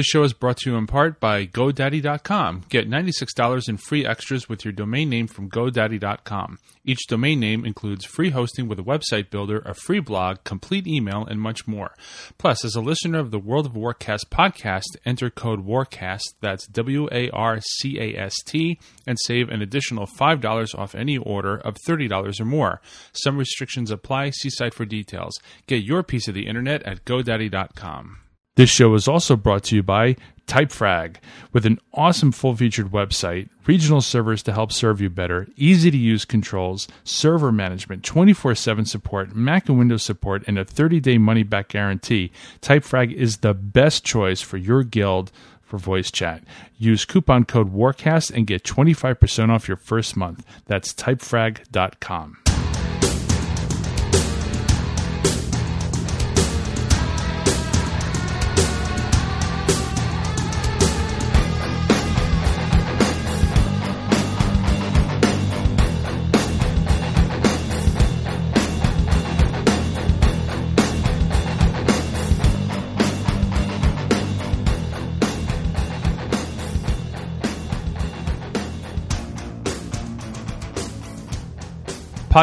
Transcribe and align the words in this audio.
This 0.00 0.06
show 0.06 0.22
is 0.22 0.32
brought 0.32 0.56
to 0.60 0.70
you 0.70 0.78
in 0.78 0.86
part 0.86 1.20
by 1.20 1.44
GoDaddy.com. 1.44 2.62
Get 2.70 2.88
$96 2.88 3.68
in 3.68 3.76
free 3.76 4.06
extras 4.06 4.48
with 4.48 4.64
your 4.64 4.72
domain 4.72 5.10
name 5.10 5.26
from 5.26 5.50
GoDaddy.com. 5.50 6.58
Each 6.86 7.06
domain 7.06 7.38
name 7.38 7.66
includes 7.66 8.06
free 8.06 8.30
hosting 8.30 8.66
with 8.66 8.78
a 8.78 8.82
website 8.82 9.28
builder, 9.28 9.58
a 9.58 9.74
free 9.74 10.00
blog, 10.00 10.42
complete 10.42 10.86
email, 10.86 11.26
and 11.26 11.38
much 11.38 11.66
more. 11.66 11.94
Plus, 12.38 12.64
as 12.64 12.74
a 12.74 12.80
listener 12.80 13.18
of 13.18 13.30
the 13.30 13.38
World 13.38 13.66
of 13.66 13.72
Warcast 13.72 14.30
podcast, 14.30 14.96
enter 15.04 15.28
code 15.28 15.66
WARCAST, 15.66 16.32
that's 16.40 16.66
W 16.68 17.06
A 17.12 17.28
R 17.32 17.60
C 17.60 18.00
A 18.00 18.18
S 18.18 18.34
T, 18.46 18.80
and 19.06 19.18
save 19.26 19.50
an 19.50 19.60
additional 19.60 20.06
$5 20.06 20.78
off 20.78 20.94
any 20.94 21.18
order 21.18 21.58
of 21.58 21.76
$30 21.86 22.40
or 22.40 22.44
more. 22.46 22.80
Some 23.12 23.36
restrictions 23.36 23.90
apply. 23.90 24.30
See 24.30 24.48
site 24.48 24.72
for 24.72 24.86
details. 24.86 25.38
Get 25.66 25.84
your 25.84 26.02
piece 26.02 26.26
of 26.26 26.32
the 26.32 26.46
internet 26.46 26.82
at 26.84 27.04
GoDaddy.com. 27.04 28.16
This 28.60 28.68
show 28.68 28.92
is 28.92 29.08
also 29.08 29.36
brought 29.36 29.64
to 29.64 29.76
you 29.76 29.82
by 29.82 30.16
Typefrag. 30.46 31.16
With 31.50 31.64
an 31.64 31.78
awesome 31.94 32.30
full 32.30 32.54
featured 32.54 32.90
website, 32.90 33.48
regional 33.66 34.02
servers 34.02 34.42
to 34.42 34.52
help 34.52 34.70
serve 34.70 35.00
you 35.00 35.08
better, 35.08 35.48
easy 35.56 35.90
to 35.90 35.96
use 35.96 36.26
controls, 36.26 36.86
server 37.02 37.52
management, 37.52 38.04
24 38.04 38.54
7 38.54 38.84
support, 38.84 39.34
Mac 39.34 39.70
and 39.70 39.78
Windows 39.78 40.02
support, 40.02 40.44
and 40.46 40.58
a 40.58 40.66
30 40.66 41.00
day 41.00 41.16
money 41.16 41.42
back 41.42 41.68
guarantee, 41.68 42.32
Typefrag 42.60 43.14
is 43.14 43.38
the 43.38 43.54
best 43.54 44.04
choice 44.04 44.42
for 44.42 44.58
your 44.58 44.82
guild 44.82 45.32
for 45.62 45.78
voice 45.78 46.10
chat. 46.10 46.44
Use 46.76 47.06
coupon 47.06 47.46
code 47.46 47.72
WARCAST 47.72 48.30
and 48.30 48.46
get 48.46 48.62
25% 48.62 49.48
off 49.48 49.68
your 49.68 49.78
first 49.78 50.18
month. 50.18 50.44
That's 50.66 50.92
typefrag.com. 50.92 52.36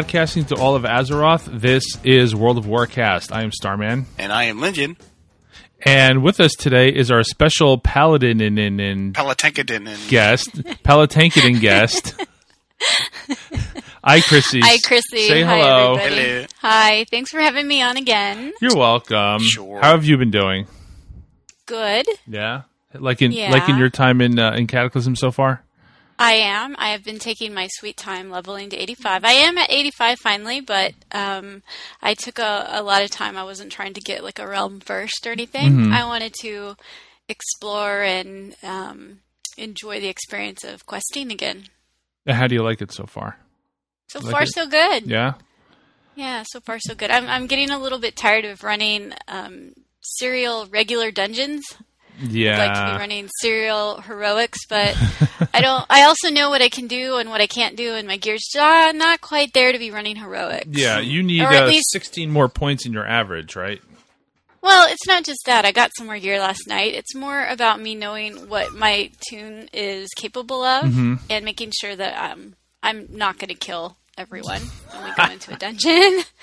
Podcasting 0.02 0.48
to 0.50 0.56
all 0.56 0.76
of 0.76 0.84
Azeroth, 0.84 1.60
this 1.60 1.84
is 2.04 2.36
World 2.36 2.60
of 2.60 2.66
Warcast. 2.66 3.32
I 3.32 3.42
am 3.42 3.52
Starman. 3.52 4.06
And 4.20 4.32
I 4.32 4.44
am 4.44 4.60
Lindian. 4.60 4.96
And 5.82 6.22
with 6.22 6.40
us 6.40 6.54
today 6.54 6.90
is 6.90 7.10
our 7.10 7.24
special 7.24 7.80
paladin 7.80 8.40
and, 8.40 8.60
and, 8.60 8.80
and 8.80 9.16
Palatankadin 9.16 10.08
guest, 10.08 10.54
Palatankadin 10.84 11.60
guest. 11.60 12.14
Hi, 14.04 14.22
Chrissy. 14.22 14.60
Hi, 14.62 14.78
Chrissy. 14.86 15.28
Say 15.28 15.42
Hi, 15.42 15.58
hello. 15.58 15.96
everybody. 15.96 16.22
Hello. 16.22 16.46
Hi. 16.62 17.06
Thanks 17.10 17.32
for 17.32 17.40
having 17.40 17.68
me 17.68 17.82
on 17.82 17.98
again. 17.98 18.54
You're 18.62 18.78
welcome. 18.78 19.40
Sure. 19.42 19.82
How 19.82 19.94
have 19.94 20.06
you 20.06 20.16
been 20.18 20.30
doing? 20.30 20.68
Good. 21.66 22.06
Yeah, 22.28 22.62
like 22.94 23.24
in 23.24 23.32
Yeah. 23.32 23.50
like 23.50 23.68
in 23.68 23.80
your 23.80 23.90
time 23.90 24.22
in 24.22 24.38
uh, 24.38 24.52
in 24.52 24.68
Cataclysm 24.68 25.16
so 25.16 25.32
far. 25.32 25.64
I 26.20 26.34
am. 26.34 26.76
I 26.80 26.90
have 26.90 27.04
been 27.04 27.20
taking 27.20 27.54
my 27.54 27.68
sweet 27.74 27.96
time 27.96 28.32
leveling 28.32 28.70
to 28.72 28.78
85. 28.78 29.24
I 29.24 29.34
am 29.34 29.58
at 29.58 29.72
85 29.72 30.18
finally, 30.20 30.62
but 30.62 30.94
um, 31.12 31.62
I 32.02 32.16
took 32.16 32.40
a, 32.40 32.68
a 32.70 32.82
lot 32.82 33.04
of 33.04 33.12
time. 33.12 33.38
I 33.38 33.44
wasn't 33.44 33.72
trying 33.72 33.94
to 33.94 34.02
get 34.02 34.24
like 34.24 34.40
a 34.40 34.48
realm 34.48 34.80
first 34.80 35.28
or 35.28 35.32
anything. 35.32 35.74
Mm-hmm. 35.74 35.94
I 35.94 36.06
wanted 36.06 36.34
to 36.42 36.76
explore 37.30 38.02
and 38.02 38.56
um, 38.64 39.20
enjoy 39.58 40.00
the 40.00 40.08
experience 40.08 40.64
of 40.64 40.86
questing 40.86 41.32
again. 41.32 41.66
How 42.28 42.48
do 42.48 42.56
you 42.56 42.64
like 42.64 42.82
it 42.82 42.92
so 42.92 43.06
far? 43.06 43.38
So 44.08 44.20
Like 44.20 44.32
far, 44.32 44.44
it? 44.44 44.54
so 44.54 44.68
good. 44.68 45.06
Yeah. 45.06 45.34
Yeah, 46.16 46.44
so 46.48 46.60
far 46.62 46.80
so 46.80 46.96
good. 46.96 47.12
I'm 47.12 47.28
I'm 47.28 47.46
getting 47.46 47.70
a 47.70 47.78
little 47.78 48.00
bit 48.00 48.16
tired 48.16 48.44
of 48.44 48.64
running 48.64 49.14
um, 49.28 49.74
serial 50.02 50.66
regular 50.66 51.12
dungeons. 51.12 51.64
Yeah. 52.20 52.54
I'd 52.62 52.68
like 52.68 52.74
to 52.88 52.94
be 52.94 53.00
running 53.00 53.30
serial 53.42 54.02
heroics, 54.02 54.60
but 54.68 54.96
I 55.54 55.62
don't. 55.62 55.86
I 55.90 56.04
also 56.04 56.30
know 56.30 56.50
what 56.50 56.62
I 56.62 56.70
can 56.70 56.88
do 56.88 57.18
and 57.18 57.30
what 57.30 57.42
I 57.42 57.48
can't 57.48 57.76
do, 57.76 57.94
and 57.94 58.08
my 58.08 58.18
gear's 58.18 58.48
uh, 58.58 58.92
not 58.96 59.22
quite 59.22 59.54
there 59.54 59.72
to 59.72 59.78
be 59.80 59.92
running 59.92 60.16
heroics. 60.16 60.66
yeah, 60.70 61.00
you 61.00 61.22
need 61.24 61.42
uh, 61.42 61.68
least- 61.68 61.92
16 61.92 62.30
more 62.32 62.50
points 62.50 62.86
in 62.86 62.94
your 62.94 63.06
average, 63.06 63.56
right? 63.56 63.82
Well, 64.62 64.88
it's 64.92 65.08
not 65.08 65.24
just 65.24 65.40
that. 65.46 65.64
I 65.64 65.72
got 65.72 65.92
some 65.96 66.08
more 66.08 66.18
gear 66.20 66.40
last 66.40 66.68
night. 66.68 66.94
It's 66.96 67.14
more 67.16 67.46
about 67.46 67.80
me 67.80 67.94
knowing 67.96 68.50
what 68.50 68.74
my 68.74 69.12
tune 69.30 69.70
is 69.72 70.10
capable 70.18 70.64
of 70.64 70.86
Mm-hmm. 70.86 71.16
and 71.30 71.46
making 71.46 71.72
sure 71.80 71.96
that 71.96 72.32
um, 72.32 72.56
I'm 72.84 73.08
not 73.12 73.38
going 73.38 73.50
to 73.50 73.54
kill 73.54 73.96
everyone 74.18 74.62
when 74.92 75.04
we 75.06 75.12
go 75.16 75.32
into 75.32 75.54
a 75.54 75.58
dungeon. 75.58 76.24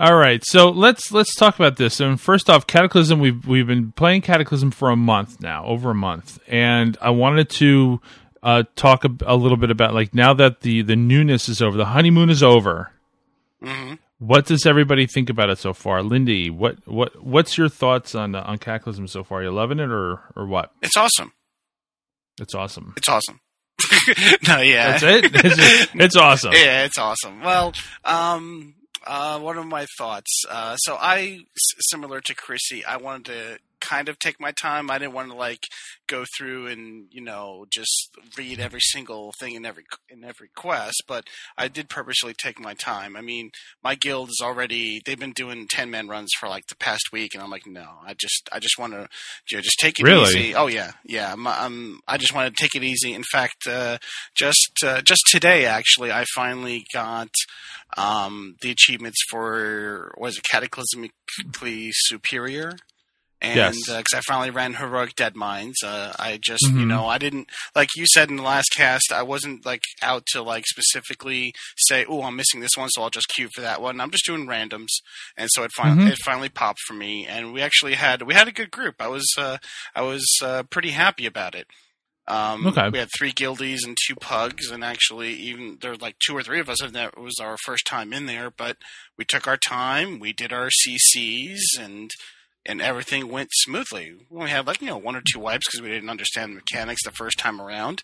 All 0.00 0.14
right, 0.16 0.44
so 0.44 0.68
let's 0.70 1.10
let's 1.10 1.34
talk 1.34 1.56
about 1.56 1.76
this. 1.76 1.98
And 1.98 2.20
first 2.20 2.48
off, 2.48 2.68
Cataclysm. 2.68 3.18
We've 3.18 3.44
we've 3.44 3.66
been 3.66 3.90
playing 3.90 4.20
Cataclysm 4.22 4.70
for 4.70 4.90
a 4.90 4.96
month 4.96 5.40
now, 5.40 5.64
over 5.64 5.90
a 5.90 5.94
month, 5.94 6.38
and 6.46 6.96
I 7.00 7.10
wanted 7.10 7.50
to 7.50 8.00
uh, 8.40 8.62
talk 8.76 9.04
a, 9.04 9.10
a 9.26 9.34
little 9.34 9.56
bit 9.56 9.72
about 9.72 9.94
like 9.94 10.14
now 10.14 10.34
that 10.34 10.60
the 10.60 10.82
the 10.82 10.94
newness 10.94 11.48
is 11.48 11.60
over, 11.60 11.76
the 11.76 11.86
honeymoon 11.86 12.30
is 12.30 12.44
over. 12.44 12.92
hmm 13.60 13.94
What 14.20 14.46
does 14.46 14.66
everybody 14.66 15.08
think 15.08 15.30
about 15.30 15.50
it 15.50 15.58
so 15.58 15.72
far, 15.72 16.00
Lindy? 16.04 16.48
What 16.48 16.76
what 16.86 17.20
what's 17.20 17.58
your 17.58 17.68
thoughts 17.68 18.14
on 18.14 18.36
uh, 18.36 18.44
on 18.46 18.58
Cataclysm 18.58 19.08
so 19.08 19.24
far? 19.24 19.40
Are 19.40 19.42
you 19.42 19.50
loving 19.50 19.80
it 19.80 19.90
or 19.90 20.20
or 20.36 20.46
what? 20.46 20.70
It's 20.80 20.96
awesome. 20.96 21.32
It's 22.40 22.54
awesome. 22.54 22.94
It's 22.96 23.08
awesome. 23.08 23.40
no, 24.46 24.60
yeah. 24.60 24.92
That's 24.92 25.02
it. 25.02 25.24
It's, 25.34 25.90
it's 25.94 26.16
awesome. 26.16 26.52
Yeah, 26.54 26.84
it's 26.84 26.98
awesome. 26.98 27.40
Well, 27.42 27.72
um, 28.04 28.74
uh, 29.08 29.38
one 29.40 29.58
of 29.58 29.66
my 29.66 29.86
thoughts. 29.96 30.44
Uh, 30.48 30.76
so 30.76 30.96
I, 31.00 31.40
similar 31.80 32.20
to 32.20 32.34
Chrissy, 32.34 32.84
I 32.84 32.98
wanted 32.98 33.24
to 33.26 33.58
kind 33.80 34.08
of 34.08 34.18
take 34.18 34.40
my 34.40 34.52
time. 34.52 34.90
I 34.90 34.98
didn't 34.98 35.14
want 35.14 35.30
to 35.30 35.36
like 35.36 35.64
go 36.06 36.24
through 36.36 36.66
and 36.68 37.06
you 37.10 37.20
know 37.20 37.66
just 37.70 38.10
read 38.36 38.58
every 38.60 38.80
single 38.80 39.32
thing 39.38 39.54
in 39.54 39.64
every 39.66 39.84
in 40.08 40.24
every 40.24 40.48
quest, 40.54 41.02
but 41.06 41.24
I 41.56 41.68
did 41.68 41.88
purposely 41.88 42.34
take 42.34 42.58
my 42.60 42.74
time. 42.74 43.16
I 43.16 43.20
mean, 43.20 43.50
my 43.82 43.94
guild 43.94 44.30
is 44.30 44.40
already 44.42 45.00
they've 45.04 45.18
been 45.18 45.32
doing 45.32 45.66
ten 45.68 45.90
man 45.90 46.08
runs 46.08 46.30
for 46.38 46.48
like 46.48 46.66
the 46.68 46.76
past 46.76 47.04
week, 47.12 47.34
and 47.34 47.42
I'm 47.42 47.50
like, 47.50 47.66
no, 47.66 47.86
I 48.06 48.14
just 48.14 48.48
I 48.52 48.58
just 48.58 48.78
want 48.78 48.92
to 48.94 49.08
you 49.50 49.56
know, 49.56 49.62
just 49.62 49.78
take 49.78 49.98
it 49.98 50.04
Really? 50.04 50.28
easy. 50.28 50.54
Oh 50.54 50.66
yeah, 50.66 50.92
yeah. 51.04 51.32
I'm, 51.32 51.46
I'm 51.46 52.00
I 52.06 52.16
just 52.16 52.34
want 52.34 52.54
to 52.54 52.62
take 52.62 52.74
it 52.74 52.84
easy. 52.84 53.12
In 53.14 53.24
fact, 53.24 53.66
uh, 53.68 53.98
just 54.34 54.72
uh, 54.84 55.00
just 55.02 55.22
today 55.28 55.66
actually, 55.66 56.10
I 56.12 56.24
finally 56.34 56.84
got 56.92 57.28
um, 57.96 58.56
the 58.62 58.70
achievements 58.70 59.18
for 59.30 60.12
was 60.16 60.38
it 60.38 60.44
cataclysmically 60.52 61.90
superior. 61.92 62.72
And 63.40 63.56
Yes. 63.56 63.76
because 63.86 64.14
I 64.14 64.20
finally 64.26 64.50
ran 64.50 64.74
heroic 64.74 65.14
Deadmines, 65.14 65.76
uh, 65.84 66.12
I 66.18 66.38
just 66.42 66.62
you 66.64 66.70
Mhm. 66.84 66.86
know 66.88 67.06
I 67.06 67.18
didn't 67.18 67.48
like 67.76 67.88
you 67.94 68.04
said 68.12 68.30
in 68.30 68.36
the 68.36 68.42
last 68.42 68.70
cast 68.74 69.12
I 69.12 69.22
wasn't 69.22 69.64
like 69.64 69.84
out 70.02 70.26
to 70.32 70.42
like 70.42 70.66
specifically 70.66 71.54
say 71.76 72.04
oh 72.08 72.24
I'm 72.24 72.34
missing 72.36 72.60
this 72.60 72.76
one 72.76 72.88
so 72.90 73.02
I'll 73.02 73.10
just 73.10 73.28
queue 73.28 73.48
for 73.54 73.60
that 73.60 73.80
one. 73.80 74.00
I'm 74.00 74.10
just 74.10 74.26
doing 74.26 74.46
randoms, 74.46 74.88
and 75.36 75.48
so 75.52 75.62
it 75.62 75.70
finally 75.76 76.06
Mhm. 76.06 76.12
it 76.12 76.18
finally 76.24 76.48
popped 76.48 76.80
for 76.86 76.94
me, 76.94 77.26
and 77.26 77.52
we 77.52 77.62
actually 77.62 77.94
had 77.94 78.22
we 78.22 78.34
had 78.34 78.48
a 78.48 78.52
good 78.52 78.70
group. 78.72 78.96
I 79.00 79.06
was 79.08 79.26
uh, 79.38 79.58
I 79.94 80.02
was 80.02 80.24
uh, 80.42 80.64
pretty 80.64 80.90
happy 80.90 81.24
about 81.26 81.54
it. 81.54 81.68
Um, 82.26 82.66
Okay. 82.66 82.90
We 82.90 82.98
had 82.98 83.08
three 83.16 83.32
guildies 83.32 83.84
and 83.86 83.96
two 84.06 84.14
pugs, 84.16 84.70
and 84.70 84.84
actually, 84.84 85.32
even 85.34 85.78
there 85.80 85.92
were 85.92 85.96
like 85.96 86.16
two 86.18 86.36
or 86.36 86.42
three 86.42 86.60
of 86.60 86.68
us, 86.68 86.82
and 86.82 86.92
that 86.94 87.16
was 87.16 87.38
our 87.40 87.56
first 87.64 87.86
time 87.86 88.12
in 88.12 88.26
there. 88.26 88.50
But 88.50 88.76
we 89.16 89.24
took 89.24 89.46
our 89.46 89.56
time, 89.56 90.18
we 90.18 90.32
did 90.34 90.52
our 90.52 90.68
CCs, 90.68 91.60
and 91.78 92.10
and 92.68 92.82
everything 92.82 93.28
went 93.28 93.48
smoothly. 93.52 94.14
We 94.30 94.38
only 94.38 94.50
had 94.50 94.66
like 94.66 94.80
you 94.80 94.88
know 94.88 94.98
one 94.98 95.16
or 95.16 95.22
two 95.22 95.40
wipes 95.40 95.66
because 95.66 95.82
we 95.82 95.88
didn't 95.88 96.10
understand 96.10 96.52
the 96.52 96.56
mechanics 96.56 97.02
the 97.04 97.10
first 97.10 97.38
time 97.38 97.60
around, 97.60 98.02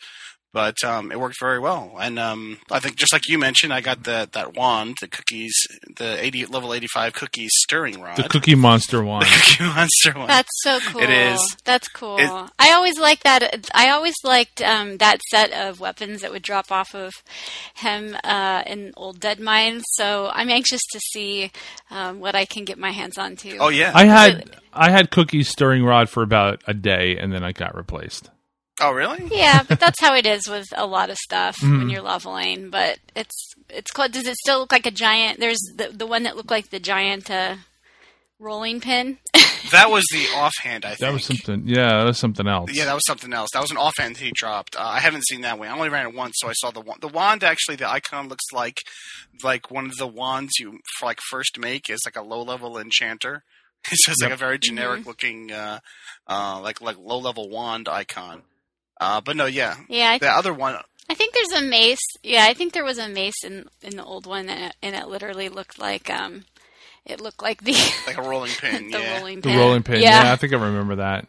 but 0.54 0.82
um, 0.84 1.12
it 1.12 1.20
worked 1.20 1.38
very 1.38 1.58
well. 1.58 1.96
And 2.00 2.18
um, 2.18 2.58
I 2.70 2.78
think 2.80 2.96
just 2.96 3.12
like 3.12 3.28
you 3.28 3.38
mentioned, 3.38 3.74
I 3.74 3.82
got 3.82 4.04
the 4.04 4.28
that 4.32 4.54
wand, 4.54 4.96
the 5.02 5.08
cookies, 5.08 5.52
the 5.96 6.16
eighty 6.24 6.46
level 6.46 6.72
eighty 6.72 6.86
five 6.86 7.12
cookies 7.12 7.50
stirring 7.56 8.00
rod, 8.00 8.16
The 8.16 8.28
Cookie 8.28 8.54
Monster 8.54 9.02
wand, 9.04 9.26
the 9.26 9.42
cookie 9.44 9.64
monster 9.74 10.12
one. 10.16 10.28
That's 10.28 10.48
so 10.62 10.78
cool. 10.80 11.02
It 11.02 11.10
is. 11.10 11.56
That's 11.64 11.88
cool. 11.88 12.18
It- 12.18 12.30
I 12.58 12.72
always 12.72 12.98
liked 12.98 13.24
that. 13.24 13.68
I 13.74 13.90
always 13.90 14.14
liked 14.24 14.62
um, 14.62 14.96
that 14.98 15.20
set 15.30 15.52
of 15.52 15.80
weapons 15.80 16.22
that 16.22 16.30
would 16.30 16.42
drop 16.42 16.70
off 16.72 16.94
of 16.94 17.12
him 17.74 18.16
uh, 18.24 18.62
in 18.66 18.92
old 18.96 19.20
Deadmines. 19.20 19.82
So 19.94 20.30
I'm 20.32 20.48
anxious 20.48 20.80
to 20.92 21.00
see 21.12 21.50
um, 21.90 22.20
what 22.20 22.34
I 22.36 22.44
can 22.44 22.64
get 22.64 22.78
my 22.78 22.92
hands 22.92 23.18
on 23.18 23.36
too. 23.36 23.58
oh 23.60 23.68
yeah. 23.68 23.90
I 23.94 24.04
had 24.04 24.50
I 24.72 24.90
had 24.90 25.10
Cookie's 25.10 25.48
stirring 25.48 25.84
rod 25.84 26.08
for 26.08 26.22
about 26.22 26.62
a 26.66 26.74
day, 26.74 27.16
and 27.18 27.32
then 27.32 27.42
I 27.44 27.52
got 27.52 27.74
replaced. 27.76 28.30
Oh 28.80 28.92
really? 28.92 29.28
yeah, 29.30 29.62
but 29.68 29.80
that's 29.80 30.00
how 30.00 30.14
it 30.14 30.26
is 30.26 30.48
with 30.48 30.66
a 30.76 30.86
lot 30.86 31.10
of 31.10 31.16
stuff 31.18 31.56
Mhm. 31.60 31.78
when 31.78 31.90
you're 31.90 32.02
leveling. 32.02 32.70
But 32.70 32.98
it's 33.14 33.52
it's 33.68 33.90
called. 33.90 34.12
Does 34.12 34.26
it 34.26 34.36
still 34.36 34.58
look 34.60 34.72
like 34.72 34.86
a 34.86 34.90
giant? 34.90 35.40
There's 35.40 35.60
the 35.76 35.88
the 35.92 36.06
one 36.06 36.22
that 36.24 36.36
looked 36.36 36.50
like 36.50 36.70
the 36.70 36.80
giant. 36.80 37.30
Uh, 37.30 37.56
rolling 38.38 38.80
pin. 38.80 39.18
That 39.70 39.90
was 39.90 40.04
the 40.12 40.26
offhand. 40.36 40.84
I 40.84 40.88
think 40.90 40.98
That 41.00 41.12
was 41.14 41.24
something. 41.24 41.62
Yeah, 41.66 41.88
that 41.88 42.04
was 42.04 42.18
something 42.18 42.46
else. 42.46 42.70
Yeah, 42.70 42.84
that 42.84 42.92
was 42.92 43.06
something 43.06 43.32
else. 43.32 43.48
That 43.54 43.62
was 43.62 43.70
an 43.70 43.78
offhand 43.78 44.18
he 44.18 44.30
dropped. 44.34 44.76
Uh, 44.76 44.80
I 44.82 45.00
haven't 45.00 45.24
seen 45.26 45.40
that 45.40 45.58
one. 45.58 45.68
I 45.68 45.72
only 45.74 45.88
ran 45.88 46.06
it 46.06 46.14
once, 46.14 46.34
so 46.36 46.48
I 46.48 46.52
saw 46.52 46.70
the 46.70 46.82
wand. 46.82 47.00
The 47.00 47.08
wand 47.08 47.42
actually, 47.42 47.76
the 47.76 47.90
icon 47.90 48.28
looks 48.28 48.44
like 48.52 48.76
like 49.42 49.70
one 49.70 49.86
of 49.86 49.96
the 49.96 50.06
wands 50.06 50.58
you 50.58 50.80
like 51.02 51.18
first 51.30 51.58
make 51.58 51.88
is 51.88 52.00
like 52.04 52.14
a 52.14 52.20
low 52.22 52.42
level 52.42 52.78
enchanter. 52.78 53.42
It's 53.90 54.04
just 54.04 54.22
like 54.22 54.32
a 54.32 54.36
very 54.36 54.58
generic 54.58 55.06
looking, 55.06 55.50
uh, 55.50 55.78
uh, 56.28 56.60
like 56.62 56.82
like 56.82 56.98
low 56.98 57.18
level 57.18 57.48
wand 57.48 57.88
icon. 57.88 58.42
Uh, 59.04 59.20
but 59.20 59.36
no, 59.36 59.46
yeah, 59.46 59.76
yeah, 59.88 60.10
I, 60.10 60.18
the 60.18 60.30
other 60.30 60.54
one. 60.54 60.76
I 61.10 61.14
think 61.14 61.34
there's 61.34 61.62
a 61.62 61.66
mace. 61.66 61.98
Yeah, 62.22 62.46
I 62.48 62.54
think 62.54 62.72
there 62.72 62.84
was 62.84 62.98
a 62.98 63.08
mace 63.08 63.44
in 63.44 63.66
in 63.82 63.96
the 63.96 64.04
old 64.04 64.26
one, 64.26 64.48
and 64.48 64.64
it, 64.64 64.76
and 64.82 64.96
it 64.96 65.08
literally 65.08 65.48
looked 65.50 65.78
like 65.78 66.08
um, 66.08 66.44
it 67.04 67.20
looked 67.20 67.42
like 67.42 67.62
the 67.62 67.72
Like 68.06 68.16
a 68.16 68.22
rolling 68.22 68.52
pin, 68.60 68.90
the 68.90 68.98
yeah. 68.98 69.18
rolling 69.18 69.40
The 69.42 69.48
pin. 69.50 69.58
rolling 69.58 69.82
pin. 69.82 70.00
Yeah. 70.00 70.24
Yeah. 70.24 70.32
I 70.32 70.36
think 70.36 70.52
I 70.52 70.56
remember 70.56 70.96
that. 70.96 71.26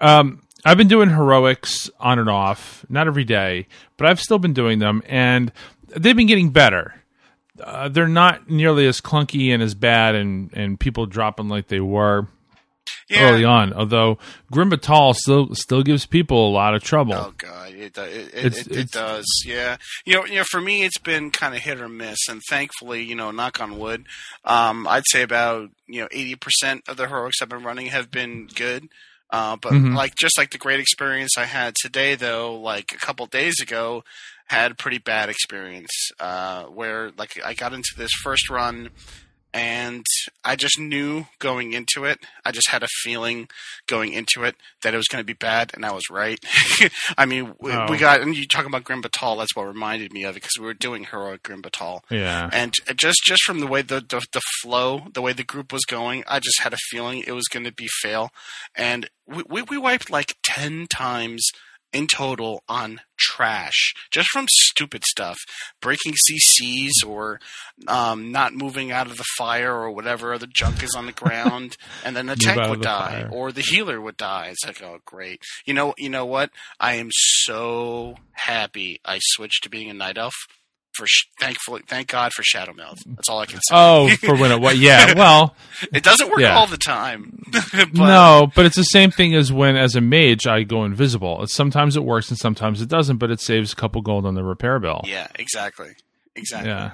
Um, 0.00 0.42
I've 0.64 0.76
been 0.76 0.88
doing 0.88 1.10
heroics 1.10 1.90
on 1.98 2.20
and 2.20 2.30
off, 2.30 2.84
not 2.88 3.08
every 3.08 3.24
day, 3.24 3.66
but 3.96 4.06
I've 4.06 4.20
still 4.20 4.38
been 4.38 4.52
doing 4.52 4.78
them, 4.78 5.02
and 5.06 5.50
they've 5.88 6.14
been 6.16 6.28
getting 6.28 6.50
better. 6.50 6.94
Uh, 7.60 7.88
they're 7.88 8.08
not 8.08 8.48
nearly 8.48 8.86
as 8.86 9.00
clunky 9.00 9.52
and 9.52 9.60
as 9.62 9.74
bad, 9.74 10.14
and, 10.14 10.50
and 10.54 10.78
people 10.78 11.06
dropping 11.06 11.48
like 11.48 11.66
they 11.68 11.80
were 11.80 12.26
Yeah. 13.08 13.30
early 13.30 13.44
on. 13.44 13.72
Although 13.72 14.18
Grim 14.50 14.70
Batol 14.70 15.14
still 15.14 15.54
still 15.54 15.82
gives 15.82 16.06
people 16.06 16.48
a 16.48 16.52
lot 16.52 16.74
of 16.74 16.82
trouble. 16.82 17.14
Oh 17.14 17.34
god, 17.36 17.72
it 17.72 17.96
it 17.98 18.34
it, 18.34 18.56
it, 18.66 18.76
it 18.76 18.90
does. 18.90 19.24
Yeah, 19.46 19.76
you 20.04 20.14
know, 20.14 20.24
you 20.24 20.36
know, 20.36 20.44
for 20.44 20.60
me, 20.60 20.82
it's 20.84 20.98
been 20.98 21.30
kind 21.30 21.54
of 21.54 21.60
hit 21.60 21.80
or 21.80 21.88
miss, 21.88 22.18
and 22.28 22.40
thankfully, 22.48 23.02
you 23.02 23.14
know, 23.14 23.30
knock 23.30 23.60
on 23.60 23.78
wood, 23.78 24.06
um, 24.44 24.86
I'd 24.88 25.06
say 25.06 25.22
about 25.22 25.70
you 25.86 26.00
know 26.00 26.08
eighty 26.10 26.34
percent 26.36 26.82
of 26.88 26.96
the 26.96 27.06
heroics 27.08 27.42
I've 27.42 27.48
been 27.48 27.62
running 27.64 27.86
have 27.86 28.10
been 28.10 28.46
good. 28.54 28.88
Uh, 29.30 29.56
but 29.56 29.72
Mhm. 29.72 29.94
like 29.96 30.14
just 30.14 30.36
like 30.36 30.50
the 30.50 30.58
great 30.58 30.78
experience 30.80 31.38
I 31.38 31.44
had 31.46 31.74
today, 31.80 32.14
though, 32.16 32.54
like 32.54 32.92
a 32.92 32.98
couple 32.98 33.24
days 33.26 33.60
ago, 33.60 34.04
had 34.48 34.72
a 34.72 34.74
pretty 34.74 34.98
bad 34.98 35.30
experience 35.30 35.90
uh, 36.20 36.64
where 36.64 37.12
like 37.16 37.40
I 37.42 37.54
got 37.54 37.72
into 37.72 37.94
this 37.96 38.10
first 38.22 38.50
run. 38.50 38.90
And 39.54 40.04
I 40.44 40.56
just 40.56 40.78
knew 40.80 41.26
going 41.38 41.74
into 41.74 42.04
it. 42.04 42.18
I 42.44 42.52
just 42.52 42.70
had 42.70 42.82
a 42.82 42.88
feeling 43.02 43.48
going 43.86 44.12
into 44.14 44.44
it 44.44 44.56
that 44.82 44.94
it 44.94 44.96
was 44.96 45.08
going 45.08 45.20
to 45.20 45.26
be 45.26 45.34
bad, 45.34 45.72
and 45.74 45.84
I 45.84 45.92
was 45.92 46.04
right. 46.10 46.38
I 47.18 47.26
mean, 47.26 47.54
we, 47.60 47.70
Oh. 47.72 47.86
we 47.90 47.98
got 47.98 48.22
and 48.22 48.34
you 48.34 48.46
talking 48.46 48.68
about 48.68 48.84
Grim 48.84 49.02
Batol. 49.02 49.38
That's 49.38 49.54
what 49.54 49.66
reminded 49.66 50.12
me 50.12 50.24
of 50.24 50.30
it 50.36 50.42
because 50.42 50.58
we 50.58 50.64
were 50.64 50.72
doing 50.74 51.04
heroic 51.04 51.42
Grim 51.42 51.60
Batol, 51.62 52.00
Yeah. 52.10 52.48
and 52.52 52.72
just 52.96 53.18
just 53.26 53.42
from 53.44 53.60
the 53.60 53.66
way 53.66 53.82
the, 53.82 54.00
the 54.00 54.22
the 54.32 54.40
flow, 54.62 55.02
the 55.12 55.20
way 55.22 55.32
the 55.34 55.44
group 55.44 55.70
was 55.72 55.84
going, 55.84 56.24
I 56.26 56.40
just 56.40 56.60
had 56.62 56.72
a 56.72 56.78
feeling 56.90 57.22
it 57.26 57.32
was 57.32 57.48
going 57.48 57.64
to 57.64 57.72
be 57.72 57.88
fail, 58.00 58.30
and 58.74 59.08
we, 59.26 59.42
we 59.48 59.62
we 59.62 59.76
wiped 59.78 60.08
like 60.10 60.34
ten 60.42 60.86
times 60.86 61.46
in 61.92 62.06
total 62.06 62.62
on 62.68 63.00
trash 63.18 63.94
just 64.10 64.28
from 64.30 64.46
stupid 64.50 65.04
stuff 65.04 65.38
breaking 65.80 66.12
cc's 66.12 67.02
or 67.04 67.38
um, 67.86 68.32
not 68.32 68.52
moving 68.52 68.90
out 68.90 69.06
of 69.06 69.16
the 69.16 69.24
fire 69.36 69.72
or 69.74 69.90
whatever 69.90 70.32
other 70.34 70.46
junk 70.52 70.82
is 70.82 70.94
on 70.94 71.06
the 71.06 71.12
ground 71.12 71.76
and 72.04 72.16
then 72.16 72.26
the 72.26 72.36
tank 72.36 72.60
would 72.68 72.80
the 72.80 72.84
die 72.84 73.22
fire. 73.22 73.30
or 73.32 73.52
the 73.52 73.60
healer 73.60 74.00
would 74.00 74.16
die. 74.16 74.48
It's 74.48 74.64
like 74.64 74.82
oh 74.82 74.98
great. 75.04 75.40
You 75.64 75.74
know 75.74 75.94
you 75.98 76.08
know 76.08 76.26
what? 76.26 76.50
I 76.80 76.94
am 76.94 77.08
so 77.12 78.16
happy 78.32 79.00
i 79.04 79.18
switched 79.20 79.62
to 79.62 79.70
being 79.70 79.90
a 79.90 79.94
night 79.94 80.18
elf 80.18 80.34
for 80.94 81.06
sh- 81.06 81.26
thankfully 81.40 81.82
thank 81.88 82.08
god 82.08 82.32
for 82.32 82.42
Shadowmeld 82.42 82.98
that's 83.06 83.28
all 83.28 83.38
i 83.40 83.46
can 83.46 83.56
say 83.60 83.74
Oh, 83.74 84.08
for 84.20 84.36
when 84.36 84.52
it 84.52 84.60
what? 84.60 84.76
Yeah. 84.76 85.14
Well, 85.16 85.54
it 85.92 86.02
doesn't 86.02 86.28
work 86.30 86.40
Yeah. 86.40 86.56
all 86.56 86.66
the 86.66 86.76
time 86.76 87.42
but, 87.72 87.94
no, 87.94 88.50
but 88.54 88.66
it's 88.66 88.76
the 88.76 88.82
same 88.84 89.10
thing 89.10 89.34
as 89.34 89.52
when, 89.52 89.76
as 89.76 89.94
a 89.96 90.00
mage, 90.00 90.46
I 90.46 90.62
go 90.62 90.84
invisible. 90.84 91.42
It's, 91.42 91.54
sometimes 91.54 91.96
it 91.96 92.04
works 92.04 92.28
and 92.30 92.38
sometimes 92.38 92.80
it 92.80 92.88
doesn't, 92.88 93.18
but 93.18 93.30
it 93.30 93.40
saves 93.40 93.72
a 93.72 93.76
couple 93.76 94.00
gold 94.02 94.26
on 94.26 94.34
the 94.34 94.44
repair 94.44 94.78
bill. 94.78 95.00
yeah 95.04 95.28
exactly 95.38 95.90
exactly 96.36 96.70
Yeah. 96.70 96.92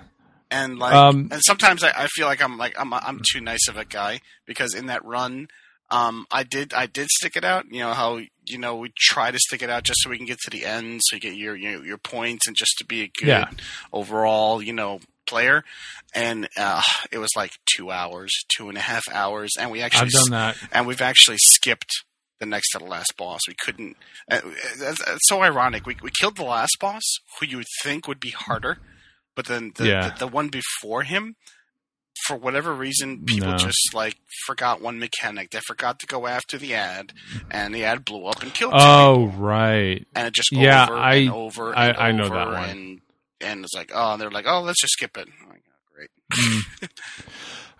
and 0.50 0.79
like 0.79 0.95
Um, 0.95 1.29
and 1.31 1.41
sometimes 1.45 1.83
I, 1.85 1.91
I 1.91 2.06
feel 2.09 2.27
like 2.27 2.43
I'm 2.43 2.56
like 2.59 2.79
I'm 2.79 2.93
I'm 2.93 3.21
too 3.33 3.41
nice 3.41 3.69
of 3.69 3.77
a 3.77 3.85
guy 3.85 4.21
because 4.47 4.75
in 4.75 4.87
that 4.87 5.05
run 5.05 5.49
um 5.91 6.27
I 6.31 6.43
did 6.43 6.75
I 6.75 6.87
did 6.87 7.09
stick 7.09 7.37
it 7.37 7.45
out 7.45 7.65
you 7.71 7.81
know 7.81 7.93
how 7.95 8.21
you 8.49 8.59
know 8.59 8.77
we 8.77 8.91
try 8.97 9.31
to 9.31 9.39
stick 9.39 9.62
it 9.62 9.71
out 9.71 9.85
just 9.85 9.99
so 10.03 10.11
we 10.11 10.17
can 10.17 10.27
get 10.27 10.39
to 10.39 10.50
the 10.50 10.65
end 10.65 11.00
so 11.05 11.17
you 11.17 11.21
get 11.21 11.35
your 11.37 11.55
your, 11.56 11.85
your 11.85 11.99
points 11.99 12.47
and 12.47 12.56
just 12.56 12.75
to 12.79 12.85
be 12.85 13.03
a 13.03 13.11
good 13.21 13.29
Yeah. 13.29 13.50
overall 13.93 14.62
you 14.62 14.73
know 14.73 15.00
player 15.27 15.62
and 16.15 16.49
uh, 16.56 16.83
it 17.12 17.19
was 17.19 17.31
like 17.37 17.53
two 17.77 17.91
hours 17.91 18.33
two 18.56 18.69
and 18.69 18.79
a 18.79 18.81
half 18.83 19.05
hours 19.12 19.50
and 19.59 19.71
we 19.71 19.83
actually 19.83 20.06
I've 20.06 20.12
done 20.12 20.31
that. 20.31 20.56
and 20.73 20.87
we've 20.87 21.03
actually 21.03 21.39
skipped 21.39 21.91
the 22.41 22.47
next 22.47 22.71
to 22.71 22.79
the 22.79 22.85
last 22.85 23.15
boss. 23.19 23.41
We 23.49 23.55
couldn't. 23.61 23.97
Uh, 24.31 24.39
it's, 24.45 25.00
it's 25.00 25.29
so 25.29 25.43
ironic. 25.43 25.85
We 25.87 25.97
we 26.00 26.11
killed 26.21 26.37
the 26.37 26.45
last 26.45 26.77
boss, 26.81 27.03
who 27.41 27.47
you 27.47 27.56
would 27.56 27.67
think 27.83 28.06
would 28.06 28.21
be 28.21 28.31
harder, 28.31 28.79
but 29.35 29.47
then 29.47 29.73
the 29.75 29.87
Yeah. 29.89 30.09
the, 30.11 30.21
the 30.21 30.27
one 30.29 30.47
before 30.49 31.03
him, 31.03 31.35
for 32.26 32.37
whatever 32.37 32.75
reason, 32.75 33.25
people 33.25 33.50
No. 33.50 33.56
just 33.56 33.94
like 33.94 34.17
forgot 34.47 34.81
one 34.81 34.99
mechanic. 34.99 35.50
They 35.50 35.61
forgot 35.61 35.99
to 36.00 36.06
go 36.06 36.26
after 36.26 36.59
the 36.59 36.75
ad, 36.75 37.12
and 37.50 37.75
the 37.75 37.85
ad 37.85 38.05
blew 38.05 38.26
up 38.26 38.43
and 38.43 38.53
killed. 38.53 38.73
Oh, 38.76 39.26
people. 39.31 39.41
right. 39.43 40.06
and 40.15 40.26
it 40.26 40.35
just 40.35 40.50
yeah, 40.53 40.85
over 40.85 40.97
I- 40.97 41.15
and 41.15 41.31
over. 41.31 41.76
I- 41.76 41.87
and 41.88 41.97
I 41.99 42.12
know 42.12 42.25
over, 42.25 42.35
that 42.35 42.47
one. 42.49 42.69
And 42.69 43.00
and 43.41 43.65
it's 43.65 43.75
like, 43.75 43.93
oh, 43.94 44.17
they're 44.17 44.31
like, 44.31 44.47
oh, 44.49 44.61
let's 44.62 44.81
just 44.81 44.94
skip 44.94 45.17
it. 45.17 45.29
Like, 45.49 45.62
oh, 45.69 45.94
great. 45.94 46.91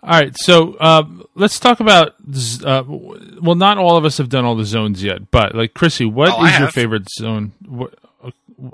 All 0.01 0.11
right, 0.11 0.33
so 0.39 0.75
uh, 0.75 1.03
let's 1.35 1.59
talk 1.59 1.81
about. 1.81 2.15
Uh, 2.63 2.83
well, 2.87 3.55
not 3.55 3.77
all 3.77 3.97
of 3.97 4.05
us 4.05 4.17
have 4.17 4.29
done 4.29 4.45
all 4.45 4.55
the 4.55 4.63
zones 4.63 5.03
yet, 5.03 5.29
but 5.29 5.53
like 5.53 5.73
Chrissy, 5.73 6.05
what 6.05 6.29
is 6.29 6.33
Oh, 6.35 6.37
I 6.37 6.57
your 6.59 6.69
favorite 6.71 7.09
zone? 7.11 7.51
What, 7.67 7.95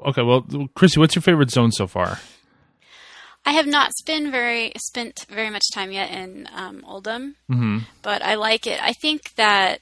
okay, 0.05 0.21
well, 0.21 0.45
Chrissy, 0.75 0.99
what's 0.99 1.15
your 1.15 1.23
favorite 1.23 1.49
zone 1.49 1.71
so 1.71 1.87
far? 1.87 2.19
I 3.45 3.51
have 3.51 3.67
not 3.67 3.93
spent 3.95 4.31
very 4.31 4.71
spent 4.77 5.25
very 5.29 5.49
much 5.49 5.63
time 5.73 5.91
yet 5.91 6.11
in 6.11 6.49
um, 6.53 6.83
Uldum, 6.87 7.35
hmm 7.47 7.79
but 8.01 8.21
I 8.21 8.35
like 8.35 8.67
it. 8.67 8.81
I 8.81 8.93
think 8.93 9.35
that 9.35 9.79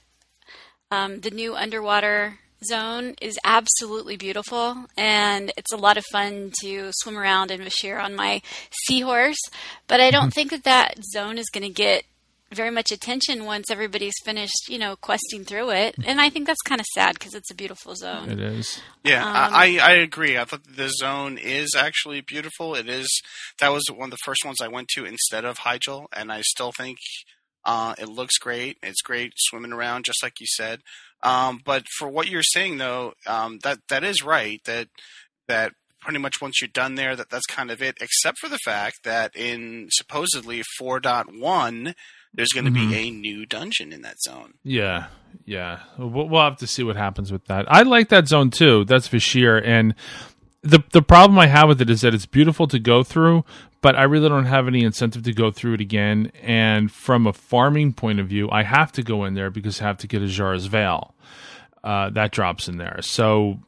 um, 0.90 1.20
the 1.20 1.30
new 1.30 1.54
underwater 1.54 2.38
zone 2.64 3.14
is 3.20 3.38
absolutely 3.44 4.16
beautiful, 4.16 4.86
and 4.96 5.52
it's 5.56 5.72
a 5.72 5.76
lot 5.76 5.96
of 5.96 6.04
fun 6.12 6.52
to 6.62 6.90
swim 6.94 7.18
around 7.18 7.50
in 7.50 7.60
Vashj'ir 7.60 8.02
on 8.02 8.14
my 8.14 8.40
seahorse. 8.86 9.40
But 9.86 10.00
I 10.00 10.10
don't 10.10 10.32
think 10.32 10.50
that 10.50 10.64
that 10.64 11.04
zone 11.12 11.38
is 11.38 11.50
going 11.52 11.64
to 11.64 11.72
get 11.72 12.04
very 12.54 12.70
much 12.70 12.90
attention 12.90 13.44
once 13.44 13.70
everybody's 13.70 14.14
finished, 14.24 14.68
you 14.68 14.78
know, 14.78 14.96
questing 14.96 15.44
through 15.44 15.70
it. 15.70 15.96
And 16.04 16.20
I 16.20 16.30
think 16.30 16.46
that's 16.46 16.62
kind 16.62 16.80
of 16.80 16.86
sad 16.94 17.14
because 17.14 17.34
it's 17.34 17.50
a 17.50 17.54
beautiful 17.54 17.94
zone. 17.94 18.30
It 18.30 18.40
is. 18.40 18.80
Yeah, 19.02 19.24
Um, 19.24 19.54
I, 19.54 19.78
I 19.82 19.92
agree. 19.92 20.38
I 20.38 20.44
thought 20.44 20.64
the 20.64 20.88
zone 20.88 21.38
is 21.38 21.74
actually 21.76 22.20
beautiful. 22.20 22.74
It 22.74 22.88
is. 22.88 23.08
That 23.60 23.72
was 23.72 23.84
one 23.92 24.06
of 24.06 24.10
the 24.12 24.18
first 24.24 24.44
ones 24.44 24.58
I 24.62 24.68
went 24.68 24.88
to 24.94 25.04
instead 25.04 25.44
of 25.44 25.58
Hyjal, 25.58 26.06
and 26.12 26.32
I 26.32 26.40
still 26.42 26.72
think 26.76 26.98
uh, 27.64 27.94
it 27.98 28.08
looks 28.08 28.38
great. 28.38 28.78
It's 28.82 29.02
great 29.02 29.32
swimming 29.36 29.72
around, 29.72 30.04
just 30.04 30.22
like 30.22 30.40
you 30.40 30.46
said. 30.54 30.80
Um, 31.22 31.60
but 31.64 31.84
for 31.98 32.08
what 32.08 32.28
you're 32.28 32.42
saying, 32.42 32.78
though, 32.78 33.14
um, 33.26 33.58
that 33.62 33.78
that 33.88 34.04
is 34.04 34.22
right. 34.22 34.60
That 34.66 34.88
that 35.48 35.72
pretty 36.00 36.18
much 36.18 36.34
once 36.42 36.60
you're 36.60 36.68
done 36.68 36.96
there, 36.96 37.16
that 37.16 37.30
that's 37.30 37.46
kind 37.46 37.70
of 37.70 37.80
it. 37.80 37.96
Except 38.00 38.36
for 38.38 38.48
the 38.48 38.58
fact 38.64 38.96
that 39.04 39.34
in 39.34 39.88
supposedly 39.90 40.62
4.1, 40.78 41.94
there's 42.34 42.50
going 42.50 42.64
to 42.66 42.70
Mhm. 42.70 42.90
be 42.90 42.96
a 42.96 43.10
new 43.10 43.46
dungeon 43.46 43.92
in 43.92 44.02
that 44.02 44.20
zone. 44.20 44.54
Yeah, 44.62 45.06
yeah. 45.44 45.80
We'll, 45.98 46.28
we'll 46.28 46.42
have 46.42 46.58
to 46.58 46.66
see 46.66 46.82
what 46.82 46.96
happens 46.96 47.30
with 47.32 47.44
that. 47.46 47.64
I 47.68 47.82
like 47.82 48.08
that 48.10 48.28
zone 48.28 48.50
too. 48.50 48.84
That's 48.84 49.08
Vashj'ir, 49.08 49.62
and 49.64 49.94
the 50.62 50.80
the 50.92 51.02
problem 51.02 51.38
I 51.38 51.46
have 51.46 51.68
with 51.68 51.80
it 51.80 51.90
is 51.90 52.00
that 52.02 52.14
it's 52.14 52.26
beautiful 52.26 52.66
to 52.68 52.78
go 52.78 53.02
through, 53.02 53.44
but 53.82 53.94
I 53.96 54.02
really 54.04 54.28
don't 54.28 54.46
have 54.46 54.66
any 54.66 54.82
incentive 54.82 55.22
to 55.24 55.32
go 55.32 55.50
through 55.50 55.74
it 55.74 55.80
again. 55.80 56.32
And 56.42 56.90
from 56.90 57.26
a 57.26 57.32
farming 57.32 57.92
point 57.92 58.18
of 58.18 58.28
view, 58.28 58.48
I 58.50 58.62
have 58.62 58.90
to 58.92 59.02
go 59.02 59.24
in 59.24 59.34
there 59.34 59.50
because 59.50 59.80
I 59.80 59.84
have 59.84 59.98
to 59.98 60.06
get 60.06 60.22
a 60.22 60.26
Jar's 60.26 60.66
Veil. 60.66 61.14
Uh, 61.82 62.08
that 62.10 62.32
drops 62.32 62.66
in 62.66 62.78
there, 62.78 63.00
so 63.02 63.60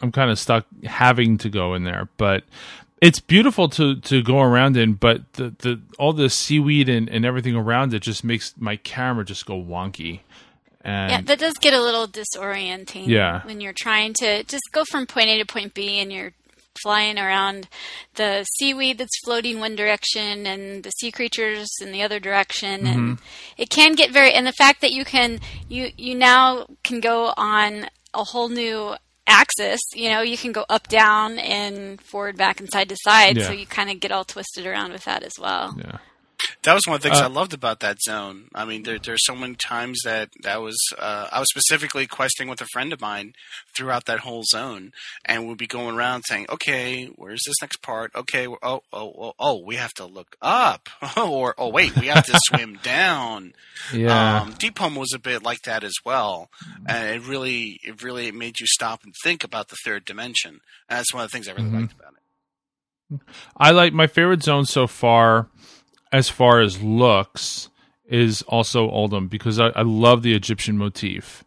I'm 0.00 0.10
kind 0.10 0.30
of 0.30 0.38
stuck 0.38 0.64
having 0.84 1.36
to 1.38 1.50
go 1.50 1.74
in 1.74 1.84
there. 1.84 2.08
But 2.16 2.44
it's 3.02 3.18
beautiful 3.18 3.68
to 3.68 3.96
to 3.96 4.22
go 4.22 4.40
around 4.40 4.76
in, 4.76 4.94
but 4.94 5.30
the, 5.34 5.50
the 5.58 5.80
all 5.98 6.12
the 6.12 6.30
seaweed 6.30 6.88
and, 6.88 7.10
and 7.10 7.26
everything 7.26 7.56
around 7.56 7.92
it 7.92 8.00
just 8.00 8.22
makes 8.22 8.54
my 8.56 8.76
camera 8.76 9.24
just 9.24 9.44
go 9.44 9.60
wonky. 9.60 10.20
And 10.84 11.10
Yeah, 11.10 11.20
that 11.22 11.38
does 11.40 11.54
get 11.54 11.74
a 11.74 11.82
little 11.82 12.06
disorienting. 12.06 13.08
Yeah. 13.08 13.42
When 13.42 13.60
you're 13.60 13.74
trying 13.76 14.14
to 14.20 14.44
just 14.44 14.62
go 14.70 14.84
from 14.84 15.06
point 15.06 15.28
A 15.28 15.38
to 15.38 15.44
point 15.44 15.74
B 15.74 15.98
and 15.98 16.12
you're 16.12 16.32
flying 16.80 17.18
around 17.18 17.68
the 18.14 18.44
seaweed 18.58 18.98
that's 18.98 19.20
floating 19.24 19.58
one 19.58 19.76
direction 19.76 20.46
and 20.46 20.84
the 20.84 20.90
sea 20.90 21.10
creatures 21.10 21.68
in 21.82 21.92
the 21.92 22.02
other 22.02 22.18
direction 22.18 22.86
and 22.86 22.98
mm-hmm. 22.98 23.24
it 23.58 23.68
can 23.68 23.94
get 23.94 24.10
very 24.10 24.32
and 24.32 24.46
the 24.46 24.52
fact 24.52 24.80
that 24.80 24.90
you 24.90 25.04
can 25.04 25.38
you 25.68 25.90
you 25.98 26.14
now 26.14 26.66
can 26.82 26.98
go 26.98 27.34
on 27.36 27.88
a 28.14 28.24
whole 28.24 28.48
new 28.48 28.94
axis 29.26 29.80
you 29.94 30.10
know 30.10 30.20
you 30.20 30.36
can 30.36 30.52
go 30.52 30.64
up 30.68 30.88
down 30.88 31.38
and 31.38 32.00
forward 32.00 32.36
back 32.36 32.58
and 32.60 32.68
side 32.72 32.88
to 32.88 32.96
side 33.04 33.36
Yeah. 33.36 33.46
so 33.46 33.52
you 33.52 33.66
kind 33.66 33.90
of 33.90 34.00
get 34.00 34.10
all 34.12 34.24
twisted 34.24 34.66
around 34.66 34.92
with 34.92 35.04
that 35.04 35.22
as 35.22 35.32
well 35.40 35.74
yeah. 35.78 35.98
That 36.64 36.74
was 36.74 36.86
one 36.86 36.94
of 36.94 37.02
the 37.02 37.08
things 37.08 37.20
Uh, 37.20 37.24
I 37.24 37.26
loved 37.26 37.52
about 37.52 37.80
that 37.80 38.00
zone. 38.00 38.46
I 38.54 38.64
mean, 38.64 38.84
there 38.84 38.98
there's 38.98 39.24
so 39.26 39.34
many 39.34 39.56
times 39.56 39.98
that 40.04 40.30
that 40.42 40.62
was 40.62 40.76
uh, 40.96 41.26
I 41.32 41.40
was 41.40 41.48
specifically 41.50 42.06
questing 42.06 42.46
with 42.48 42.60
a 42.60 42.66
friend 42.72 42.92
of 42.92 43.00
mine 43.00 43.32
throughout 43.74 44.04
that 44.04 44.20
whole 44.20 44.44
zone, 44.44 44.92
and 45.24 45.48
we'd 45.48 45.58
be 45.58 45.66
going 45.66 45.96
around 45.96 46.22
saying, 46.28 46.46
"Okay, 46.48 47.06
where's 47.16 47.42
this 47.44 47.56
next 47.60 47.78
part? 47.82 48.12
Okay, 48.14 48.46
we're- 48.46 48.60
oh 48.62 48.82
oh 48.92 49.12
oh 49.18 49.32
oh, 49.40 49.62
we 49.66 49.74
have 49.74 49.92
to 49.94 50.06
look 50.06 50.36
up, 50.40 50.88
or 51.16 51.54
oh 51.58 51.68
wait, 51.68 51.96
we 51.96 52.06
have 52.06 52.24
to 52.26 52.38
swim 52.44 52.78
down." 52.84 53.54
Yeah. 53.92 54.42
Um, 54.42 54.52
Deepholm 54.54 54.96
was 54.96 55.12
a 55.12 55.18
bit 55.18 55.42
like 55.42 55.62
that 55.62 55.82
as 55.82 55.94
well, 56.04 56.48
and 56.86 57.08
it 57.08 57.26
really 57.26 57.80
it 57.82 58.04
really 58.04 58.30
made 58.30 58.60
you 58.60 58.66
stop 58.68 59.02
and 59.02 59.12
think 59.24 59.42
about 59.42 59.66
the 59.68 59.76
third 59.84 60.04
dimension. 60.04 60.60
And 60.88 60.98
that's 60.98 61.12
one 61.12 61.24
of 61.24 61.30
the 61.30 61.34
things 61.34 61.48
I 61.48 61.52
really 61.54 61.70
Mhm. 61.70 61.80
liked 61.80 61.92
about 61.94 62.12
it. 62.12 63.20
I 63.56 63.72
like 63.72 63.92
my 63.92 64.06
favorite 64.06 64.42
zone 64.44 64.64
so 64.64 64.86
far, 64.86 65.48
as 66.12 66.28
far 66.28 66.60
as 66.60 66.82
looks, 66.82 67.70
is 68.06 68.42
also 68.42 68.90
Uldum 68.90 69.28
because 69.28 69.58
I, 69.58 69.68
I 69.68 69.82
love 69.82 70.22
the 70.22 70.34
Egyptian 70.34 70.76
motif. 70.76 71.44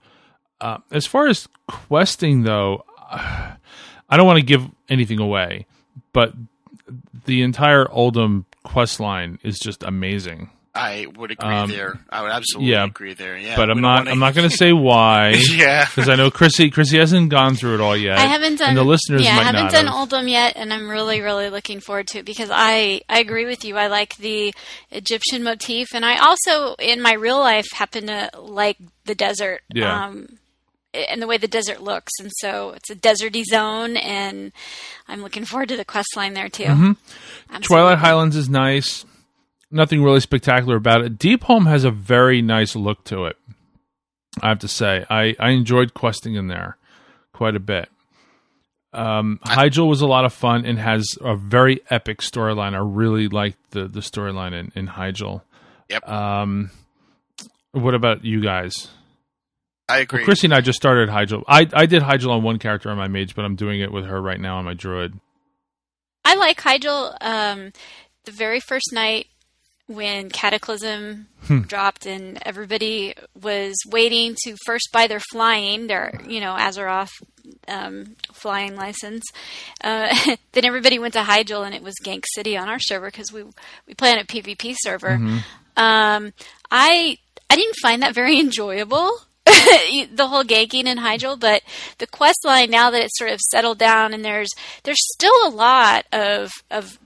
Uh, 0.60 0.80
as 0.92 1.06
far 1.06 1.28
as 1.28 1.48
questing, 1.68 2.42
though, 2.44 2.84
I 3.12 4.18
don't 4.18 4.26
want 4.26 4.40
to 4.40 4.46
give 4.46 4.68
anything 4.90 5.20
away, 5.20 5.68
but 6.12 6.34
the 7.26 7.44
entire 7.44 7.86
Uldum 7.86 8.46
quest 8.64 9.00
line 9.00 9.40
is 9.44 9.60
just 9.60 9.84
amazing. 9.84 10.50
I 10.78 11.08
would 11.16 11.32
agree 11.32 11.48
Um, 11.50 11.70
there. 11.70 11.98
I 12.10 12.22
would 12.22 12.32
absolutely 12.32 12.74
yeah, 12.74 12.84
agree 12.84 13.14
there. 13.14 13.38
Yeah, 13.38 13.56
but 13.56 13.70
I'm 13.70 13.78
don't 13.78 13.84
wanna- 13.84 14.12
I'm 14.12 14.20
not 14.20 14.36
going 14.36 14.50
to 14.50 14.56
say 14.56 14.74
why 14.74 15.30
yeah. 15.54 15.86
because 15.86 16.10
I 16.10 16.16
know 16.16 16.30
Chrissy. 16.30 16.70
Chrissy 16.70 16.98
hasn't 17.00 17.30
gone 17.30 17.56
through 17.56 17.76
it 17.76 17.82
all 17.82 17.96
yet. 17.96 18.18
I 18.18 18.24
haven't 18.26 18.58
done. 18.60 18.70
and 18.70 18.78
the 18.78 18.84
listeners 18.84 19.24
yeah, 19.24 19.36
might 19.38 19.42
I 19.42 19.46
haven't 19.46 19.64
not 19.64 19.72
done 19.72 19.86
have. 19.88 19.96
Uldum 19.96 20.30
yet, 20.30 20.54
and 20.58 20.74
I'm 20.74 20.90
really, 20.90 21.22
really 21.22 21.50
looking 21.50 21.80
forward 21.80 22.08
to 22.08 22.20
it 22.20 22.26
because 22.26 22.50
I, 22.52 23.00
I 23.08 23.20
agree 23.20 23.46
with 23.46 23.64
you. 23.64 23.78
I 23.78 23.88
like 23.88 24.18
the 24.18 24.54
Egyptian 24.92 25.44
motif, 25.44 25.88
and 25.94 26.06
I 26.06 26.18
also, 26.18 26.76
in 26.76 27.02
my 27.02 27.14
real 27.14 27.40
life, 27.40 27.68
happen 27.74 28.08
to 28.08 28.30
like 28.38 28.78
the 29.06 29.16
desert. 29.16 29.62
Yeah. 29.74 30.08
Um, 30.08 30.28
and 30.94 31.22
the 31.22 31.28
way 31.28 31.38
the 31.38 31.48
desert 31.48 31.82
looks, 31.82 32.12
and 32.22 32.32
so 32.38 32.72
it's 32.72 32.90
a 32.90 32.96
deserty 32.96 33.44
zone, 33.44 33.98
and 33.98 34.54
I'm 35.10 35.22
looking 35.22 35.44
forward 35.46 35.68
to 35.70 35.78
the 35.78 35.84
quest 35.84 36.16
line 36.16 36.34
there 36.34 36.48
too. 36.50 36.64
Mm-hmm. 36.64 37.58
Twilight 37.62 37.98
Highlands 37.98 38.36
is 38.36 38.50
nice. 38.50 39.06
Nothing 39.76 40.02
really 40.02 40.22
spectacular 40.22 40.78
about 40.78 41.02
it. 41.02 41.18
Deepholm 41.20 41.68
has 41.68 41.84
a 41.84 41.92
very 41.92 42.42
nice 42.42 42.78
look 42.78 43.04
to 43.06 43.26
it. 43.26 43.36
I 44.42 44.48
have 44.48 44.60
to 44.60 44.70
say, 44.70 45.06
I, 45.10 45.36
I 45.38 45.50
enjoyed 45.50 45.94
questing 45.94 46.36
in 46.36 46.48
there 46.48 46.78
quite 47.34 47.58
a 47.58 47.60
bit. 47.60 47.90
Um, 48.94 49.38
Hyjal 49.46 49.90
was 49.90 50.00
a 50.00 50.08
lot 50.08 50.24
of 50.24 50.32
fun 50.32 50.66
and 50.66 50.80
has 50.80 51.18
a 51.20 51.36
very 51.36 51.82
epic 51.90 52.20
storyline. 52.20 52.74
I 52.74 52.78
really 52.78 53.28
liked 53.28 53.72
the 53.72 53.90
the 53.90 54.00
storyline 54.00 54.54
in, 54.54 54.72
in 54.76 54.88
Hyjal. 54.88 55.42
Yep. 55.90 56.08
Um, 56.08 56.72
what 57.74 57.94
about 57.94 58.24
you 58.24 58.42
guys? 58.42 58.88
I 59.90 59.98
agree. 59.98 60.20
Well, 60.20 60.26
Chrissy 60.26 60.48
and 60.48 60.54
I 60.54 60.62
just 60.62 60.78
started 60.78 61.10
Hyjal. 61.10 61.44
I 61.50 61.68
I 61.74 61.86
did 61.86 62.02
Hyjal 62.02 62.30
on 62.30 62.44
one 62.44 62.60
character 62.60 62.90
on 62.90 62.96
my 62.96 63.10
mage, 63.10 63.36
but 63.36 63.44
I'm 63.44 63.58
doing 63.58 63.82
it 63.82 63.92
with 63.92 64.06
her 64.06 64.22
right 64.22 64.40
now 64.40 64.56
on 64.56 64.64
my 64.64 64.74
druid. 64.74 65.20
I 66.24 66.36
like 66.36 66.62
Hyjal. 66.62 67.18
Um, 67.20 67.74
the 68.24 68.32
very 68.32 68.62
first 68.62 68.94
night 68.94 69.28
when 69.88 70.30
Cataclysm 70.30 71.28
Hmm. 71.48 71.62
dropped 71.62 72.08
and 72.08 72.40
everybody 72.42 73.14
was 73.40 73.76
waiting 73.88 74.36
to 74.46 74.56
first 74.66 74.90
buy 74.92 75.06
their 75.06 75.20
flying, 75.32 75.86
their 75.88 76.20
you 76.28 76.40
know 76.40 76.56
Azeroth 76.56 77.12
um, 77.68 78.16
flying 78.34 78.76
license. 78.76 79.24
Uh, 79.84 80.16
then 80.54 80.66
everybody 80.66 80.98
went 80.98 81.14
to 81.14 81.22
Hyjal 81.22 81.66
and 81.66 81.76
it 81.76 81.84
was 81.84 81.94
Gank 82.04 82.24
City 82.34 82.58
on 82.58 82.68
our 82.68 82.80
server 82.80 83.08
because 83.08 83.32
we 83.32 83.44
we 83.88 83.94
play 83.94 84.12
on 84.12 84.18
a 84.18 84.24
PvP 84.24 84.76
server. 84.80 85.12
Mm-hmm. 85.18 85.38
Um, 85.78 86.34
I 86.72 87.18
I 87.50 87.56
didn't 87.56 87.76
find 87.82 88.02
that 88.02 88.16
very 88.16 88.40
enjoyable. 88.40 89.12
the 89.46 90.28
whole 90.28 90.44
ganking 90.44 90.86
in 90.86 90.98
Hyjal, 90.98 91.40
but 91.40 91.62
the 92.00 92.08
quest 92.08 92.40
line 92.44 92.72
now 92.72 92.90
that 92.90 93.04
it's 93.04 93.18
sort 93.20 93.30
of 93.30 93.40
settled 93.52 93.78
down 93.78 94.12
and 94.12 94.26
there's 94.26 94.50
there's 94.84 94.98
still 95.14 95.48
a 95.48 95.50
lot 95.50 96.06
of 96.12 96.52
of 96.72 96.98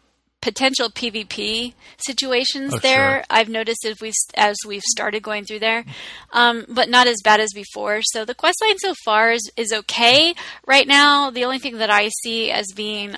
potential 0.41 0.89
PvP 0.89 1.74
situations 1.98 2.74
Oh, 2.74 2.79
there. 2.79 3.17
sure. 3.17 3.24
I've 3.29 3.50
noticed 3.50 3.86
as 3.86 3.96
we've 4.01 4.13
as 4.36 4.55
we've 4.65 4.84
started 4.84 5.22
going 5.24 5.46
through 5.46 5.60
there, 5.60 5.84
um, 6.31 6.65
but 6.69 6.89
not 6.89 7.08
as 7.08 7.17
bad 7.24 7.39
as 7.39 7.50
before. 7.53 8.01
So 8.03 8.25
the 8.25 8.36
quest 8.36 8.58
line 8.62 8.77
so 8.79 8.93
far 9.05 9.31
is 9.31 9.50
is 9.58 9.74
okay 9.74 10.34
right 10.65 10.88
now. 10.88 11.29
The 11.29 11.43
only 11.43 11.60
thing 11.60 11.77
that 11.79 11.89
I 11.89 12.10
see 12.24 12.51
as 12.51 12.67
being 12.75 13.15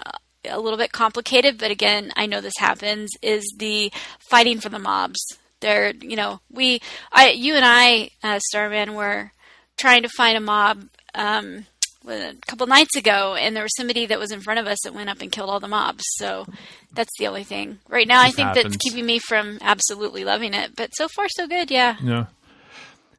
a 0.50 0.60
little 0.60 0.78
bit 0.78 0.92
complicated, 0.92 1.60
but 1.60 1.70
again, 1.70 2.12
I 2.16 2.26
know 2.26 2.42
this 2.42 2.58
happens, 2.58 3.12
is 3.22 3.44
the 3.58 3.92
fighting 4.30 4.60
for 4.60 4.70
the 4.70 4.80
mobs. 4.80 5.20
There, 5.60 5.94
you 6.02 6.16
know, 6.16 6.40
we, 6.52 6.82
I, 7.12 7.30
you 7.30 7.54
and 7.54 7.64
I, 7.64 8.10
uh, 8.24 8.40
Starman, 8.40 8.96
were 8.96 9.32
trying 9.78 10.02
to 10.02 10.10
find 10.10 10.36
a 10.36 10.42
mob 10.42 10.86
um, 11.14 11.68
a 12.08 12.34
couple 12.48 12.68
nights 12.68 12.96
ago, 12.96 13.36
and 13.36 13.56
there 13.56 13.64
was 13.64 13.76
somebody 13.76 14.06
that 14.08 14.20
was 14.20 14.32
in 14.32 14.42
front 14.42 14.60
of 14.60 14.68
us 14.68 14.80
that 14.84 14.94
went 14.94 15.10
up 15.10 15.22
and 15.22 15.32
killed 15.32 15.50
all 15.50 15.60
the 15.60 15.68
mobs. 15.68 16.04
So 16.18 16.46
that's 16.94 17.12
the 17.20 17.28
only 17.28 17.44
thing 17.44 17.80
right 17.88 18.08
now. 18.08 18.22
I 18.22 18.32
think 18.32 18.50
happens. 18.50 18.64
that's 18.64 18.78
keeping 18.78 19.06
me 19.06 19.20
from 19.20 19.60
absolutely 19.62 20.24
loving 20.24 20.54
it. 20.54 20.76
But 20.76 20.96
so 20.96 21.08
far, 21.08 21.28
so 21.30 21.48
good. 21.48 21.72
Yeah. 21.72 21.98
Yeah. 22.02 22.26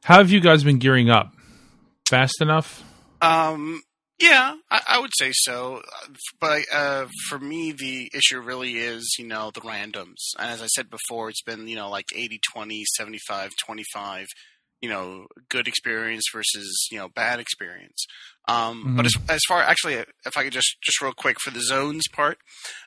How 0.03 0.17
have 0.17 0.31
you 0.31 0.41
guys 0.41 0.63
been 0.63 0.79
gearing 0.79 1.09
up? 1.09 1.33
Fast 2.09 2.41
enough? 2.41 2.83
Um, 3.21 3.81
yeah, 4.19 4.55
I, 4.69 4.81
I 4.87 4.99
would 4.99 5.11
say 5.17 5.31
so. 5.33 5.81
But 6.39 6.63
uh, 6.73 7.07
for 7.29 7.39
me, 7.39 7.71
the 7.71 8.11
issue 8.13 8.39
really 8.39 8.73
is, 8.73 9.15
you 9.17 9.25
know, 9.25 9.51
the 9.53 9.61
randoms. 9.61 10.33
And 10.37 10.49
as 10.49 10.61
I 10.61 10.67
said 10.67 10.89
before, 10.89 11.29
it's 11.29 11.41
been, 11.41 11.67
you 11.67 11.75
know, 11.75 11.89
like 11.89 12.05
80 12.15 12.39
20, 12.53 12.83
75 12.85 13.51
25, 13.65 14.27
you 14.83 14.89
know, 14.89 15.27
good 15.47 15.65
experience 15.65 16.25
versus, 16.35 16.69
you 16.91 16.97
know, 16.99 17.07
bad 17.07 17.39
experience. 17.39 18.05
Um, 18.49 18.97
But 18.97 19.05
as, 19.05 19.13
as 19.29 19.39
far, 19.47 19.61
actually, 19.61 19.93
if 19.93 20.35
I 20.35 20.43
could 20.43 20.51
just, 20.51 20.75
just 20.83 21.01
real 21.01 21.13
quick 21.13 21.37
for 21.39 21.51
the 21.51 21.61
zones 21.61 22.03
part, 22.11 22.37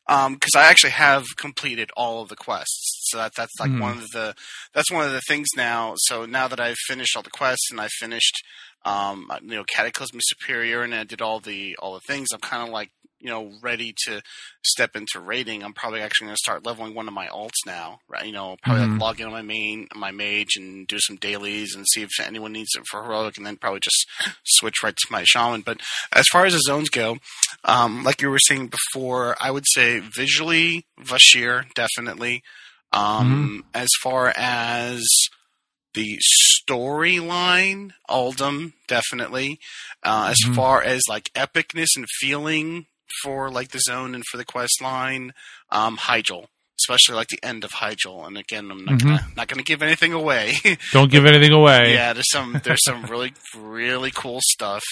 because 0.07 0.55
I 0.55 0.65
actually 0.71 0.91
have 0.91 1.25
completed 1.37 1.89
all 1.97 2.21
of 2.23 2.29
the 2.29 2.37
quests. 2.37 3.09
So 3.09 3.17
that, 3.17 3.33
that's 3.35 3.59
like 3.59 3.71
Mhm. 3.71 3.81
one 3.81 3.99
of 3.99 4.11
the, 4.11 4.35
that's 4.75 4.93
one 4.93 5.07
of 5.07 5.13
the 5.13 5.23
things 5.27 5.49
now. 5.57 5.95
So 6.09 6.27
now 6.27 6.47
that 6.49 6.61
I've 6.61 6.77
finished 6.87 7.17
all 7.17 7.23
the 7.23 7.31
quests 7.31 7.71
and 7.71 7.81
I 7.81 7.89
finished, 7.89 8.37
um, 8.85 9.19
you 9.43 9.57
know, 9.57 9.65
Cataclysm 9.65 10.21
Superior, 10.21 10.83
and 10.83 10.95
I 10.95 11.05
did 11.05 11.23
all 11.23 11.41
the 11.41 11.77
all 11.79 11.95
the 11.95 12.07
things. 12.07 12.29
I'm 12.33 12.41
kind 12.41 12.63
of 12.63 12.69
like, 12.69 12.91
you 13.19 13.31
know, 13.31 13.53
ready 13.63 13.95
to 14.07 14.21
step 14.65 14.95
into 14.95 15.19
raiding. 15.21 15.63
I'm 15.65 15.73
probably 15.73 16.01
actually 16.01 16.27
going 16.27 16.37
to 16.37 16.43
start 16.43 16.67
leveling 16.67 16.95
one 16.95 17.09
of 17.09 17.15
my 17.15 17.29
alts 17.29 17.65
now, 17.65 18.01
right? 18.09 18.27
You 18.27 18.33
know, 18.33 18.57
probably 18.63 18.83
Mhm. 18.83 18.91
like 18.93 19.01
log 19.01 19.21
in 19.21 19.27
on 19.27 19.33
my 19.33 19.43
main, 19.43 19.89
my 19.95 20.11
mage, 20.11 20.57
and 20.57 20.87
do 20.87 20.99
some 21.01 21.17
dailies 21.17 21.75
and 21.75 21.87
see 21.89 22.03
if 22.03 22.11
anyone 22.21 22.53
needs 22.53 22.71
it 22.77 22.85
for 22.91 23.03
heroic, 23.03 23.37
and 23.37 23.47
then 23.47 23.57
probably 23.57 23.81
just 23.81 24.07
switch 24.45 24.83
right 24.83 24.95
to 24.97 25.07
my 25.13 25.25
shaman. 25.25 25.63
But 25.63 25.81
as 26.13 26.27
far 26.31 26.45
as 26.45 26.53
the 26.53 26.61
zones 26.61 26.91
go, 26.91 27.19
um, 27.65 28.05
like 28.05 28.21
you 28.21 28.31
were 28.31 28.39
saying 28.39 28.69
before, 28.69 29.37
I 29.41 29.51
would 29.51 29.65
say 29.75 30.01
visually, 30.01 30.87
Vashj'ir 31.01 31.73
definitely. 31.75 32.43
Um, 32.93 33.65
As 33.75 33.89
far 34.03 34.33
as 34.37 35.03
the 35.95 36.19
storyline, 36.71 37.93
Uldum 38.09 38.75
definitely. 38.87 39.59
Uh, 40.03 40.29
as 40.31 40.39
Mhm. 40.47 40.55
far 40.55 40.83
as 40.83 41.03
like 41.09 41.33
epicness 41.35 41.89
and 41.97 42.07
feeling 42.21 42.87
for 43.23 43.51
like 43.51 43.71
the 43.71 43.81
zone 43.81 44.15
and 44.15 44.25
for 44.31 44.37
the 44.37 44.45
quest 44.45 44.81
line, 44.83 45.33
um, 45.71 45.97
Hyjal. 45.97 46.47
Especially 46.79 47.15
like 47.15 47.29
the 47.29 47.43
end 47.43 47.65
of 47.65 47.71
Hyjal, 47.71 48.27
and 48.27 48.37
again, 48.37 48.71
I'm 48.71 48.85
not 48.85 49.01
gonna 49.01 49.27
not 49.35 49.49
gonna 49.49 49.63
give 49.63 49.81
anything 49.81 50.13
away. 50.13 50.53
Don't 50.93 51.11
give 51.11 51.25
anything 51.25 51.53
away. 51.53 51.93
yeah, 51.95 52.13
there's 52.13 52.31
some 52.31 52.61
there's 52.65 52.85
some 52.85 53.05
really 53.07 53.33
really 53.57 54.11
cool 54.11 54.41
stuff. 54.51 54.83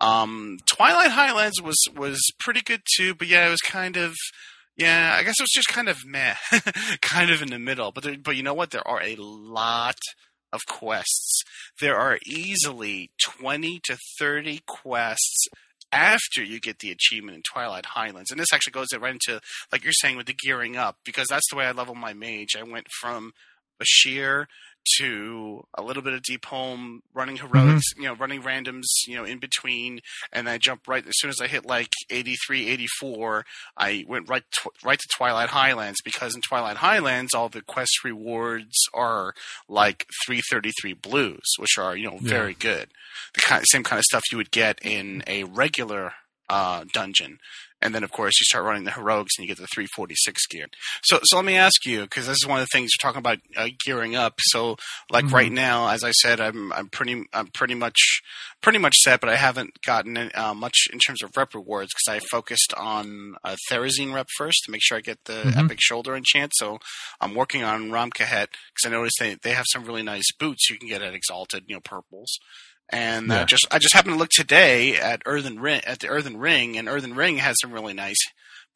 Um, 0.00 0.58
Twilight 0.64 1.10
Highlands 1.10 1.60
was 1.60 1.76
was 1.96 2.20
pretty 2.38 2.60
good 2.60 2.82
too, 2.96 3.16
but 3.16 3.26
yeah, 3.26 3.48
it 3.48 3.50
was 3.50 3.60
kind 3.60 3.96
of 3.96 4.14
yeah, 4.76 5.16
I 5.18 5.22
guess 5.22 5.34
it 5.38 5.42
was 5.42 5.50
just 5.52 5.68
kind 5.68 5.88
of 5.88 6.04
meh, 6.04 6.34
kind 7.00 7.30
of 7.30 7.42
in 7.42 7.50
the 7.50 7.58
middle. 7.58 7.92
But 7.92 8.04
there, 8.04 8.16
but 8.16 8.36
you 8.36 8.42
know 8.42 8.54
what? 8.54 8.70
There 8.70 8.86
are 8.86 9.02
a 9.02 9.16
lot 9.16 9.98
of 10.52 10.60
quests. 10.66 11.42
There 11.80 11.96
are 11.96 12.18
easily 12.26 13.10
twenty 13.22 13.80
to 13.84 13.98
thirty 14.18 14.60
quests 14.66 15.46
after 15.94 16.42
you 16.42 16.60
get 16.60 16.80
the 16.80 16.90
achievement 16.90 17.36
in 17.36 17.42
Twilight 17.42 17.86
Highlands, 17.86 18.30
and 18.30 18.40
this 18.40 18.52
actually 18.52 18.72
goes 18.72 18.88
right 18.98 19.12
into 19.12 19.40
like 19.70 19.84
you're 19.84 19.92
saying 19.92 20.16
with 20.16 20.26
the 20.26 20.34
gearing 20.34 20.76
up 20.76 20.96
because 21.04 21.28
that's 21.30 21.48
the 21.50 21.56
way 21.56 21.66
I 21.66 21.70
level 21.72 21.94
my 21.94 22.12
mage. 22.12 22.56
I 22.58 22.64
went 22.64 22.88
from 23.00 23.32
Vashj'ir 23.80 24.46
to 24.98 25.66
a 25.74 25.82
little 25.82 26.02
bit 26.02 26.12
of 26.12 26.22
Deepholm, 26.22 26.98
running 27.14 27.36
heroics, 27.36 27.82
you 27.96 28.04
know, 28.04 28.14
running 28.14 28.42
randoms, 28.42 28.84
you 29.06 29.16
know, 29.16 29.24
in 29.24 29.38
between, 29.38 30.00
and 30.32 30.48
I 30.48 30.58
jump 30.58 30.86
right 30.86 31.06
as 31.06 31.14
soon 31.16 31.30
as 31.30 31.40
I 31.40 31.46
hit 31.46 31.64
like 31.66 31.90
83, 32.10 32.68
84, 32.68 33.44
I 33.76 34.04
went 34.06 34.28
right 34.28 34.44
to, 34.62 34.70
right 34.84 34.98
to 34.98 35.08
Twilight 35.16 35.48
Highlands 35.50 36.00
because 36.04 36.34
in 36.34 36.42
Twilight 36.42 36.76
Highlands 36.76 37.34
all 37.34 37.48
the 37.48 37.62
quest 37.62 38.04
rewards 38.04 38.76
are 38.92 39.34
like 39.68 40.06
333 40.26 40.92
blues, 40.94 41.40
which 41.58 41.78
are 41.78 41.96
you 41.96 42.06
know 42.06 42.18
Yeah. 42.20 42.28
very 42.28 42.54
good, 42.54 42.88
the 43.34 43.40
kind, 43.40 43.64
same 43.66 43.82
kind 43.84 43.98
of 43.98 44.04
stuff 44.04 44.22
you 44.30 44.38
would 44.38 44.50
get 44.50 44.78
in 44.82 45.22
a 45.26 45.44
regular 45.44 46.12
uh, 46.50 46.84
dungeon. 46.92 47.38
And 47.84 47.94
then 47.94 48.02
of 48.02 48.10
course 48.10 48.40
you 48.40 48.44
start 48.44 48.64
running 48.64 48.82
the 48.84 48.90
heroics 48.90 49.36
and 49.38 49.44
you 49.46 49.54
get 49.54 49.60
the 49.60 49.68
346 49.68 50.46
gear. 50.48 50.66
So 51.04 51.20
so 51.22 51.36
let 51.36 51.44
me 51.44 51.56
ask 51.56 51.84
you 51.86 52.00
because 52.02 52.26
this 52.26 52.38
is 52.38 52.46
one 52.46 52.58
of 52.58 52.64
the 52.66 52.76
things 52.76 52.90
you're 52.92 53.06
talking 53.08 53.20
about 53.20 53.38
uh, 53.56 53.68
gearing 53.84 54.16
up. 54.16 54.34
So 54.40 54.76
like 55.10 55.26
Mhm. 55.26 55.32
right 55.32 55.52
now, 55.52 55.88
as 55.90 56.02
I 56.02 56.10
said, 56.10 56.40
I'm 56.40 56.72
I'm 56.72 56.88
pretty 56.88 57.24
I'm 57.32 57.48
pretty 57.48 57.74
much 57.74 58.22
pretty 58.62 58.78
much 58.78 58.96
set, 58.96 59.20
but 59.20 59.28
I 59.28 59.36
haven't 59.36 59.82
gotten 59.82 60.30
uh, 60.34 60.54
much 60.54 60.88
in 60.92 60.98
terms 60.98 61.22
of 61.22 61.36
rep 61.36 61.54
rewards 61.54 61.92
because 61.94 62.16
I 62.22 62.26
focused 62.26 62.72
on 62.74 63.36
uh, 63.44 63.56
Therazane 63.70 64.14
rep 64.14 64.28
first 64.38 64.62
to 64.64 64.70
make 64.72 64.80
sure 64.82 64.96
I 64.98 65.02
get 65.02 65.18
the 65.26 65.44
Mhm. 65.44 65.64
epic 65.64 65.78
shoulder 65.82 66.16
enchant. 66.16 66.52
So 66.56 66.78
I'm 67.20 67.34
working 67.34 67.62
on 67.62 67.90
Ramkahen 67.90 68.46
because 68.48 68.86
I 68.86 68.88
noticed 68.88 69.16
they 69.20 69.34
they 69.42 69.52
have 69.52 69.66
some 69.70 69.84
really 69.84 70.02
nice 70.02 70.32
boots 70.38 70.70
you 70.70 70.78
can 70.78 70.88
get 70.88 71.02
at 71.02 71.12
Exalted, 71.14 71.64
you 71.68 71.74
know, 71.76 71.80
purples. 71.80 72.38
And 72.90 73.30
uh, 73.32 73.44
just 73.46 73.66
I 73.70 73.78
just 73.78 73.94
happened 73.94 74.14
to 74.14 74.18
look 74.18 74.30
today 74.30 74.96
at 74.96 75.22
Earthen 75.26 75.58
Ring 75.58 75.80
at 75.86 76.00
the 76.00 76.08
Earthen 76.08 76.36
Ring, 76.36 76.76
and 76.76 76.88
Earthen 76.88 77.14
Ring 77.14 77.38
has 77.38 77.56
some 77.60 77.72
really 77.72 77.94
nice 77.94 78.18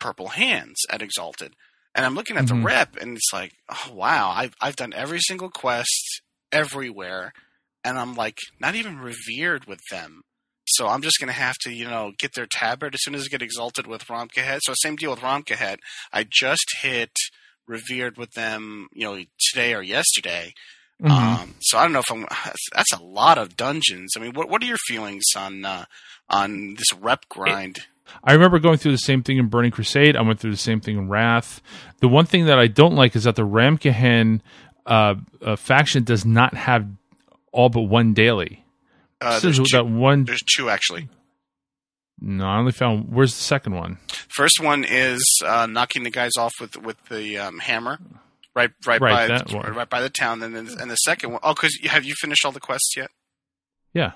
purple 0.01 0.29
hands 0.29 0.77
at 0.91 1.03
Exalted. 1.03 1.55
And 1.95 2.07
I'm 2.07 2.15
looking 2.15 2.37
at 2.37 2.45
Mhm. 2.45 2.49
the 2.49 2.55
rep, 2.67 2.97
and 2.97 3.17
it's 3.17 3.33
like, 3.33 3.53
oh 3.69 3.93
wow, 3.93 4.31
I've 4.31 4.55
I've 4.61 4.77
done 4.77 4.93
every 4.95 5.21
single 5.21 5.51
quest 5.51 6.23
everywhere, 6.53 7.33
and 7.85 7.99
I'm 7.99 8.15
like 8.15 8.39
not 8.61 8.75
even 8.75 8.99
revered 8.99 9.67
with 9.67 9.81
them. 9.91 10.23
So 10.67 10.87
I'm 10.89 11.03
just 11.03 11.19
gonna 11.21 11.33
have 11.33 11.57
to, 11.63 11.73
you 11.73 11.87
know, 11.87 12.13
get 12.19 12.35
their 12.35 12.47
tabard 12.47 12.95
as 12.95 13.03
soon 13.03 13.15
as 13.15 13.25
I 13.25 13.29
get 13.29 13.43
exalted 13.43 13.87
with 13.87 14.07
Ramkahen. 14.07 14.61
So 14.63 14.75
same 14.77 14.97
deal 14.97 15.11
with 15.11 15.21
Ramkahen. 15.21 15.79
I 16.13 16.25
just 16.31 16.67
hit 16.83 17.13
revered 17.67 18.17
with 18.17 18.33
them, 18.33 18.89
you 18.93 19.05
know, 19.07 19.23
today 19.51 19.75
or 19.75 19.83
yesterday. 19.83 20.55
Mhm. 21.03 21.11
Um, 21.11 21.55
so 21.61 21.79
I 21.79 21.83
don't 21.85 21.93
know 21.93 22.01
if 22.01 22.11
I'm. 22.11 22.27
That's 22.75 22.93
a 22.93 23.03
lot 23.03 23.39
of 23.39 23.57
dungeons. 23.57 24.15
I 24.17 24.21
mean, 24.21 24.33
what 24.33 24.49
what 24.49 24.63
are 24.63 24.67
your 24.67 24.79
feelings 24.89 25.25
on 25.37 25.65
uh, 25.65 25.85
on 26.29 26.75
this 26.75 26.93
rep 26.93 27.29
grind? 27.29 27.79
I 28.25 28.33
remember 28.33 28.59
going 28.59 28.79
through 28.79 28.93
the 28.93 28.99
same 28.99 29.23
thing 29.23 29.37
in 29.39 29.49
Burning 29.49 29.71
Crusade. 29.71 30.17
I 30.17 30.23
went 30.23 30.41
through 30.41 30.51
the 30.51 30.57
same 30.57 30.81
thing 30.81 30.97
in 30.97 31.09
Wrath. 31.09 31.61
The 32.01 32.09
one 32.09 32.25
thing 32.27 32.47
that 32.47 32.59
I 32.59 32.67
don't 32.67 32.95
like 32.97 33.15
is 33.15 33.25
that 33.25 33.37
the 33.37 33.47
Ramkahen 33.47 34.41
uh, 34.87 35.17
uh, 35.43 35.57
faction 35.57 36.05
does 36.05 36.25
not 36.25 36.55
have 36.55 36.89
all 37.53 37.69
but 37.69 37.83
one 37.83 38.15
daily. 38.15 38.65
Uh, 39.21 39.39
there's, 39.41 39.59
that 39.59 39.67
two, 39.69 39.85
one. 39.85 40.25
there's 40.25 40.43
two 40.57 40.71
actually. 40.71 41.09
No, 42.21 42.47
I 42.47 42.59
only 42.59 42.73
found. 42.73 43.13
Where's 43.13 43.35
the 43.37 43.43
second 43.43 43.75
one? 43.75 43.99
First 44.29 44.61
one 44.61 44.85
is 44.85 45.23
uh, 45.45 45.67
knocking 45.67 46.03
the 46.03 46.11
guys 46.11 46.33
off 46.37 46.55
with 46.61 46.77
with 46.77 46.97
the 47.09 47.39
um, 47.39 47.59
hammer, 47.61 47.99
right 48.59 48.71
right, 48.87 49.01
Right, 49.01 49.29
by 49.29 49.39
that 49.39 49.53
one. 49.53 49.75
right 49.75 49.89
by 49.89 50.01
the 50.01 50.11
town. 50.11 50.43
And 50.43 50.55
then 50.55 50.69
and 50.81 50.91
the 50.91 50.97
second 50.97 51.31
one, 51.33 51.41
oh, 51.43 51.55
because 51.55 51.79
have 51.85 52.05
you 52.05 52.15
finished 52.21 52.45
all 52.45 52.53
the 52.53 52.61
quests 52.61 52.95
yet? 52.97 53.11
Yeah. 53.95 54.13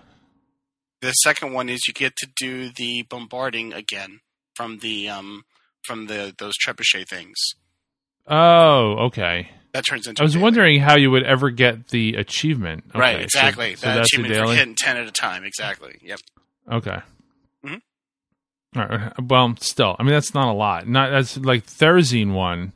The 1.01 1.13
second 1.13 1.53
one 1.53 1.69
is 1.69 1.81
you 1.89 1.95
get 1.95 2.15
to 2.17 2.29
do 2.37 2.71
the 2.77 3.03
bombarding 3.03 3.73
again 3.73 4.21
from 4.55 4.79
the 4.79 5.09
um 5.09 5.45
from 5.85 6.07
the 6.07 6.35
those 6.39 6.55
trebuchet 6.65 7.09
things. 7.09 7.37
Oh, 8.27 9.07
okay. 9.07 9.51
That 9.73 9.85
turns 9.87 10.07
into 10.07 10.23
I 10.23 10.25
was 10.25 10.37
wondering 10.37 10.81
how 10.81 10.97
you 10.97 11.11
would 11.11 11.25
ever 11.25 11.51
get 11.51 11.89
the 11.89 12.15
achievement. 12.17 12.85
Okay, 12.91 12.99
right, 12.99 13.21
exactly. 13.21 13.75
So, 13.75 13.87
that 13.87 13.95
that's 13.97 14.13
achievement 14.13 14.37
for 14.49 14.55
hitting 14.55 14.75
ten 14.77 14.97
at 14.97 15.07
a 15.09 15.11
time. 15.13 15.45
Exactly. 15.45 15.99
Yep. 16.03 16.19
Okay. 16.71 16.99
Mm-hmm. 17.65 18.79
All 18.79 18.87
right. 18.87 19.13
Well, 19.23 19.55
still, 19.61 19.97
I 19.99 20.03
mean, 20.03 20.13
that's 20.13 20.35
not 20.35 20.49
a 20.49 20.53
lot. 20.53 20.87
Not 20.87 21.11
that's 21.11 21.37
like 21.39 21.67
Therazane 21.67 22.33
one. 22.33 22.75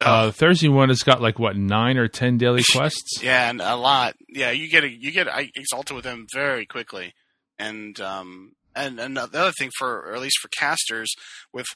Uh, 0.00 0.26
Oh. 0.26 0.30
Therazane 0.30 0.72
one 0.74 0.88
has 0.90 1.02
got 1.02 1.22
like 1.22 1.38
what 1.38 1.56
nine 1.56 1.96
or 1.96 2.08
ten 2.08 2.36
daily 2.38 2.62
quests. 2.72 3.22
Yeah, 3.22 3.48
and 3.50 3.60
a 3.60 3.76
lot. 3.76 4.14
Yeah, 4.28 4.50
you 4.50 4.68
get 4.68 4.84
a, 4.84 4.88
you 4.90 5.10
get 5.12 5.28
I 5.28 5.50
exalted 5.54 5.94
with 5.94 6.04
them 6.04 6.26
very 6.34 6.66
quickly, 6.66 7.14
and 7.58 7.98
um 8.00 8.52
and 8.74 8.98
and 9.00 9.16
the 9.16 9.22
other 9.22 9.52
thing 9.58 9.70
for 9.78 10.00
or 10.00 10.14
at 10.14 10.20
least 10.20 10.38
for 10.40 10.48
casters 10.48 11.14
with 11.52 11.66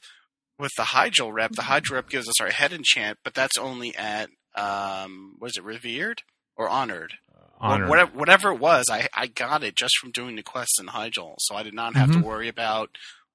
with 0.59 0.71
the 0.77 0.83
Hyjal 0.83 1.31
rep, 1.33 1.51
the 1.53 1.61
Hyjal 1.63 1.91
rep 1.91 2.09
gives 2.09 2.27
us 2.27 2.41
our 2.41 2.49
head 2.51 2.73
enchant, 2.73 3.19
but 3.23 3.33
that's 3.33 3.57
only 3.57 3.95
at 3.95 4.29
um 4.55 5.35
was 5.39 5.57
it 5.57 5.63
revered 5.63 6.21
or 6.55 6.67
honored? 6.69 7.13
Wha- 7.61 7.67
Honor. 7.67 7.87
Whatever, 7.89 8.11
whatever 8.17 8.51
it 8.51 8.59
was, 8.59 8.85
I 8.91 9.07
I 9.13 9.27
got 9.27 9.63
it 9.63 9.75
just 9.75 9.97
from 9.99 10.11
doing 10.11 10.35
the 10.35 10.43
quests 10.43 10.79
in 10.79 10.87
Hyjal, 10.87 11.35
so 11.39 11.55
I 11.55 11.63
did 11.63 11.73
not 11.73 11.95
have 11.95 12.11
to 12.11 12.17
Mhm. 12.19 12.23
worry 12.23 12.47
about 12.47 12.89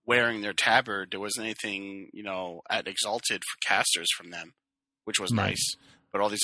wearing 0.07 0.43
their 0.43 0.53
tabard. 0.53 1.11
There 1.11 1.21
wasn't 1.21 1.45
anything 1.47 2.11
you 2.13 2.23
know 2.23 2.61
at 2.71 2.87
exalted 2.87 3.43
for 3.43 3.69
casters 3.69 4.09
from 4.17 4.31
them, 4.31 4.53
which 5.05 5.21
was 5.21 5.31
Right. 5.33 5.51
nice. 5.51 5.77
But 6.13 6.21
all 6.21 6.29
these 6.29 6.43